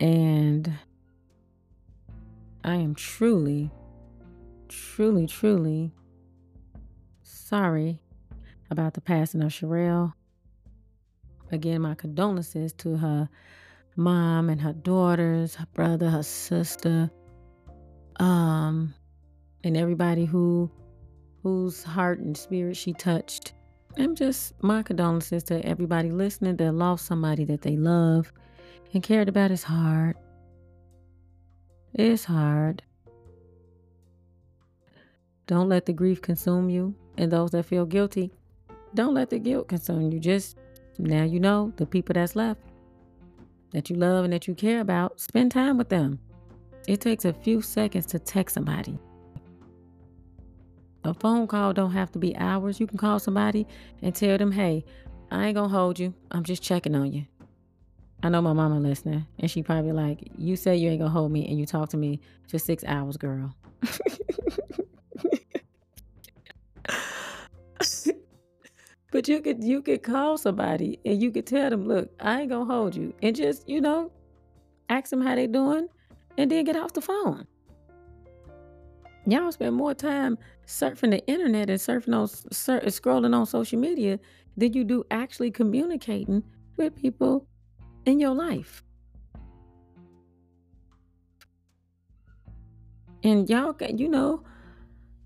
and 0.00 0.72
I 2.64 2.74
am 2.76 2.94
truly, 2.94 3.70
truly, 4.68 5.26
truly 5.26 5.92
sorry 7.22 8.00
about 8.70 8.94
the 8.94 9.00
passing 9.00 9.42
of 9.42 9.50
Sherelle. 9.50 10.14
Again, 11.50 11.82
my 11.82 11.94
condolences 11.94 12.72
to 12.74 12.96
her 12.96 13.28
mom 13.96 14.48
and 14.50 14.60
her 14.60 14.72
daughters, 14.72 15.54
her 15.56 15.66
brother, 15.74 16.10
her 16.10 16.22
sister, 16.22 17.10
um, 18.20 18.94
and 19.64 19.76
everybody 19.76 20.24
who 20.24 20.70
whose 21.42 21.82
heart 21.82 22.18
and 22.18 22.36
spirit 22.36 22.76
she 22.76 22.92
touched. 22.92 23.54
And 23.96 24.16
just 24.16 24.52
my 24.62 24.82
condolences 24.82 25.42
to 25.44 25.64
everybody 25.64 26.10
listening 26.10 26.56
that 26.56 26.72
lost 26.72 27.06
somebody 27.06 27.44
that 27.46 27.62
they 27.62 27.76
love 27.76 28.32
and 28.92 29.02
cared 29.02 29.28
about. 29.28 29.50
It's 29.50 29.62
hard. 29.62 30.16
It's 31.94 32.24
hard. 32.24 32.82
Don't 35.46 35.68
let 35.68 35.86
the 35.86 35.92
grief 35.92 36.20
consume 36.20 36.68
you. 36.70 36.94
And 37.16 37.32
those 37.32 37.50
that 37.50 37.64
feel 37.64 37.86
guilty, 37.86 38.30
don't 38.94 39.14
let 39.14 39.30
the 39.30 39.38
guilt 39.38 39.68
consume 39.68 40.12
you. 40.12 40.20
Just 40.20 40.56
now 40.98 41.24
you 41.24 41.40
know 41.40 41.72
the 41.76 41.86
people 41.86 42.14
that's 42.14 42.36
left 42.36 42.60
that 43.72 43.90
you 43.90 43.96
love 43.96 44.24
and 44.24 44.32
that 44.32 44.48
you 44.48 44.54
care 44.54 44.80
about, 44.80 45.20
spend 45.20 45.52
time 45.52 45.76
with 45.76 45.88
them. 45.88 46.18
It 46.86 47.00
takes 47.00 47.24
a 47.24 47.32
few 47.32 47.60
seconds 47.60 48.06
to 48.06 48.18
text 48.18 48.54
somebody. 48.54 48.98
A 51.04 51.14
phone 51.14 51.46
call 51.46 51.72
don't 51.72 51.92
have 51.92 52.10
to 52.12 52.18
be 52.18 52.36
hours. 52.36 52.80
You 52.80 52.86
can 52.86 52.98
call 52.98 53.18
somebody 53.18 53.66
and 54.02 54.14
tell 54.14 54.38
them, 54.38 54.52
hey, 54.52 54.84
I 55.30 55.46
ain't 55.46 55.54
gonna 55.54 55.68
hold 55.68 55.98
you. 55.98 56.14
I'm 56.30 56.44
just 56.44 56.62
checking 56.62 56.94
on 56.94 57.12
you. 57.12 57.26
I 58.22 58.30
know 58.30 58.42
my 58.42 58.52
mama 58.52 58.80
listening, 58.80 59.26
and 59.38 59.50
she 59.50 59.62
probably 59.62 59.92
like, 59.92 60.28
you 60.36 60.56
say 60.56 60.76
you 60.76 60.90
ain't 60.90 61.00
gonna 61.00 61.10
hold 61.10 61.30
me 61.30 61.46
and 61.46 61.58
you 61.58 61.66
talk 61.66 61.90
to 61.90 61.96
me 61.96 62.20
for 62.48 62.58
six 62.58 62.82
hours, 62.84 63.16
girl. 63.16 63.54
But 69.10 69.26
you 69.26 69.40
could 69.40 69.64
you 69.64 69.80
could 69.80 70.02
call 70.02 70.36
somebody 70.36 70.98
and 71.04 71.20
you 71.22 71.30
could 71.30 71.46
tell 71.46 71.70
them, 71.70 71.86
look, 71.86 72.10
I 72.20 72.42
ain't 72.42 72.50
gonna 72.50 72.66
hold 72.66 72.94
you. 72.94 73.14
And 73.22 73.34
just, 73.34 73.68
you 73.68 73.80
know, 73.80 74.12
ask 74.88 75.10
them 75.10 75.22
how 75.22 75.34
they 75.34 75.46
doing 75.46 75.88
and 76.36 76.50
then 76.50 76.64
get 76.64 76.76
off 76.76 76.92
the 76.92 77.00
phone. 77.00 77.46
Y'all 79.26 79.52
spend 79.52 79.74
more 79.74 79.94
time 79.94 80.38
surfing 80.66 81.10
the 81.10 81.26
internet 81.26 81.68
and 81.70 81.78
surfing 81.78 82.14
on 82.14 82.28
sur- 82.28 82.80
scrolling 82.82 83.34
on 83.34 83.46
social 83.46 83.78
media 83.78 84.18
than 84.56 84.72
you 84.72 84.84
do 84.84 85.04
actually 85.10 85.50
communicating 85.50 86.42
with 86.76 86.94
people 86.94 87.46
in 88.06 88.18
your 88.18 88.34
life. 88.34 88.82
And 93.22 93.48
y'all, 93.50 93.74
you 93.94 94.08
know, 94.08 94.42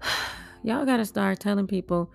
y'all 0.62 0.84
got 0.84 0.96
to 0.96 1.04
start 1.04 1.40
telling 1.40 1.66
people 1.66 2.10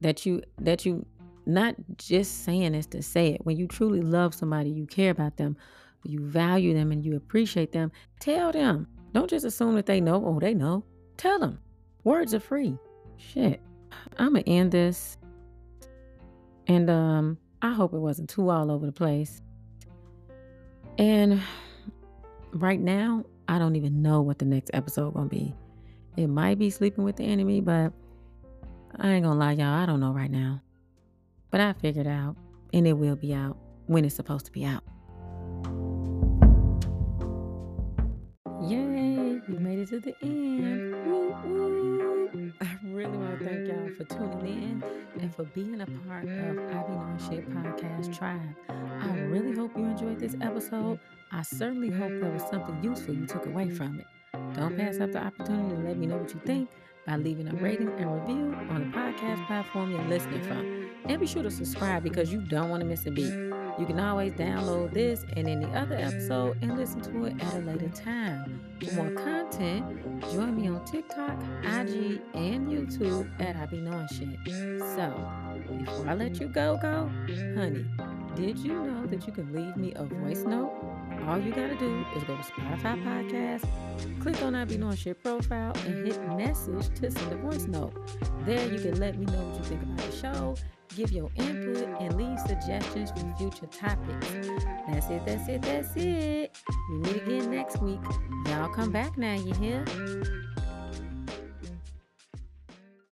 that 0.00 0.26
you 0.26 0.42
that 0.58 0.84
you 0.84 1.06
not 1.46 1.76
just 1.96 2.44
saying 2.44 2.72
this 2.72 2.86
to 2.86 3.02
say 3.02 3.28
it. 3.28 3.44
When 3.44 3.56
you 3.56 3.66
truly 3.68 4.00
love 4.00 4.34
somebody, 4.34 4.70
you 4.70 4.86
care 4.86 5.10
about 5.10 5.36
them, 5.36 5.56
you 6.04 6.20
value 6.20 6.74
them, 6.74 6.92
and 6.92 7.04
you 7.04 7.16
appreciate 7.16 7.72
them. 7.72 7.92
Tell 8.20 8.52
them. 8.52 8.88
Don't 9.12 9.30
just 9.30 9.44
assume 9.44 9.76
that 9.76 9.86
they 9.86 10.00
know. 10.00 10.22
Oh, 10.26 10.38
they 10.40 10.54
know. 10.54 10.84
Tell 11.16 11.38
them. 11.38 11.58
Words 12.04 12.34
are 12.34 12.40
free. 12.40 12.76
Shit. 13.16 13.60
I'm 14.18 14.34
gonna 14.34 14.44
end 14.46 14.72
this, 14.72 15.16
and 16.66 16.90
um, 16.90 17.38
I 17.62 17.72
hope 17.72 17.94
it 17.94 17.98
wasn't 17.98 18.28
too 18.28 18.50
all 18.50 18.70
over 18.70 18.84
the 18.84 18.92
place. 18.92 19.40
And 20.98 21.40
right 22.52 22.80
now, 22.80 23.24
I 23.48 23.58
don't 23.58 23.76
even 23.76 24.02
know 24.02 24.22
what 24.22 24.38
the 24.38 24.44
next 24.44 24.70
episode 24.74 25.14
gonna 25.14 25.28
be. 25.28 25.54
It 26.16 26.28
might 26.28 26.58
be 26.58 26.70
sleeping 26.70 27.04
with 27.04 27.16
the 27.16 27.24
enemy, 27.24 27.60
but 27.60 27.92
I 28.98 29.10
ain't 29.10 29.24
gonna 29.24 29.38
lie, 29.38 29.52
y'all. 29.52 29.66
I 29.66 29.84
don't 29.84 30.00
know 30.00 30.12
right 30.12 30.30
now. 30.30 30.62
But 31.50 31.60
I 31.60 31.74
figured 31.74 32.06
out, 32.06 32.36
and 32.72 32.86
it 32.86 32.94
will 32.94 33.16
be 33.16 33.34
out 33.34 33.58
when 33.86 34.04
it's 34.04 34.14
supposed 34.14 34.46
to 34.46 34.52
be 34.52 34.64
out. 34.64 34.82
Yay, 38.62 39.40
we 39.48 39.58
made 39.58 39.80
it 39.80 39.88
to 39.88 40.00
the 40.00 40.14
end. 40.22 40.94
Woo, 41.06 42.30
woo. 42.32 42.52
I 42.62 42.78
really 42.84 43.16
want 43.16 43.38
to 43.38 43.44
thank 43.44 43.68
y'all 43.68 43.90
for 43.96 44.04
tuning 44.04 44.62
in 44.62 44.84
and 45.20 45.34
for 45.34 45.44
being 45.44 45.80
a 45.82 45.86
part 45.86 46.24
of 46.24 46.30
I 46.30 46.82
Be 46.82 46.92
Knowing 46.94 47.18
Shit 47.18 47.50
Podcast 47.50 48.16
Tribe. 48.16 48.40
I 48.70 49.18
really 49.20 49.54
hope 49.54 49.76
you 49.76 49.84
enjoyed 49.84 50.18
this 50.18 50.36
episode. 50.40 50.98
I 51.32 51.42
certainly 51.42 51.90
hope 51.90 52.18
there 52.18 52.30
was 52.30 52.42
something 52.50 52.82
useful 52.82 53.14
you 53.14 53.26
took 53.26 53.44
away 53.44 53.70
from 53.70 54.00
it. 54.00 54.06
Don't 54.54 54.76
pass 54.76 55.00
up 55.00 55.12
the 55.12 55.22
opportunity 55.22 55.76
to 55.76 55.82
let 55.82 55.98
me 55.98 56.06
know 56.06 56.16
what 56.16 56.32
you 56.32 56.40
think 56.46 56.70
by 57.06 57.16
leaving 57.16 57.48
a 57.48 57.54
rating 57.54 57.88
and 57.88 58.20
review 58.20 58.54
on 58.68 58.90
the 58.90 58.96
podcast 58.96 59.46
platform 59.46 59.92
you're 59.92 60.02
listening 60.08 60.42
from. 60.42 60.90
And 61.04 61.20
be 61.20 61.26
sure 61.26 61.42
to 61.44 61.50
subscribe 61.50 62.02
because 62.02 62.32
you 62.32 62.40
don't 62.40 62.68
want 62.68 62.80
to 62.80 62.86
miss 62.86 63.06
a 63.06 63.10
beat. 63.10 63.32
You 63.78 63.84
can 63.86 64.00
always 64.00 64.32
download 64.32 64.92
this 64.92 65.24
and 65.36 65.46
any 65.46 65.66
other 65.66 65.94
episode 65.94 66.56
and 66.62 66.76
listen 66.76 67.00
to 67.02 67.26
it 67.26 67.40
at 67.40 67.54
a 67.54 67.58
later 67.58 67.88
time. 67.90 68.60
For 68.82 68.94
more 68.94 69.10
content, 69.10 70.22
join 70.32 70.56
me 70.60 70.68
on 70.68 70.84
TikTok, 70.84 71.40
IG, 71.62 72.20
and 72.34 72.68
YouTube 72.68 73.28
at 73.40 73.54
I 73.54 73.66
Be 73.66 73.78
Knowing 73.78 74.08
Shit. 74.08 74.38
So, 74.46 75.30
before 75.78 76.08
I 76.08 76.14
let 76.14 76.40
you 76.40 76.48
go, 76.48 76.78
go, 76.80 77.10
honey, 77.54 77.84
did 78.34 78.58
you 78.58 78.72
know 78.72 79.06
that 79.06 79.26
you 79.26 79.32
can 79.32 79.52
leave 79.52 79.76
me 79.76 79.92
a 79.94 80.04
voice 80.04 80.42
note? 80.44 80.72
All 81.26 81.38
you 81.38 81.50
gotta 81.50 81.76
do 81.76 82.04
is 82.14 82.24
go 82.24 82.36
to 82.36 82.42
Spotify 82.42 83.02
Podcast, 83.02 83.66
click 84.20 84.42
on 84.42 84.54
I 84.54 84.64
Be 84.64 84.76
Knowing 84.76 84.96
Shit 84.96 85.22
profile, 85.22 85.72
and 85.86 86.06
hit 86.06 86.20
message 86.36 86.88
to 87.00 87.10
send 87.10 87.32
a 87.32 87.36
voice 87.36 87.66
note. 87.66 87.94
There 88.44 88.72
you 88.72 88.78
can 88.78 89.00
let 89.00 89.18
me 89.18 89.26
know 89.26 89.42
what 89.44 89.58
you 89.58 89.64
think 89.64 89.82
about 89.82 89.98
the 89.98 90.16
show 90.16 90.54
give 90.96 91.12
your 91.12 91.30
input, 91.36 91.88
and 92.00 92.16
leave 92.16 92.38
suggestions 92.40 93.10
for 93.10 93.34
future 93.36 93.66
topics. 93.66 94.28
That's 94.88 95.08
it, 95.10 95.26
that's 95.26 95.48
it, 95.48 95.62
that's 95.62 95.96
it. 95.96 96.56
We 96.90 96.98
meet 96.98 97.16
again 97.16 97.50
next 97.50 97.80
week. 97.82 98.00
Y'all 98.46 98.68
come 98.68 98.90
back 98.90 99.18
now, 99.18 99.34
you 99.34 99.52
hear? 99.54 99.84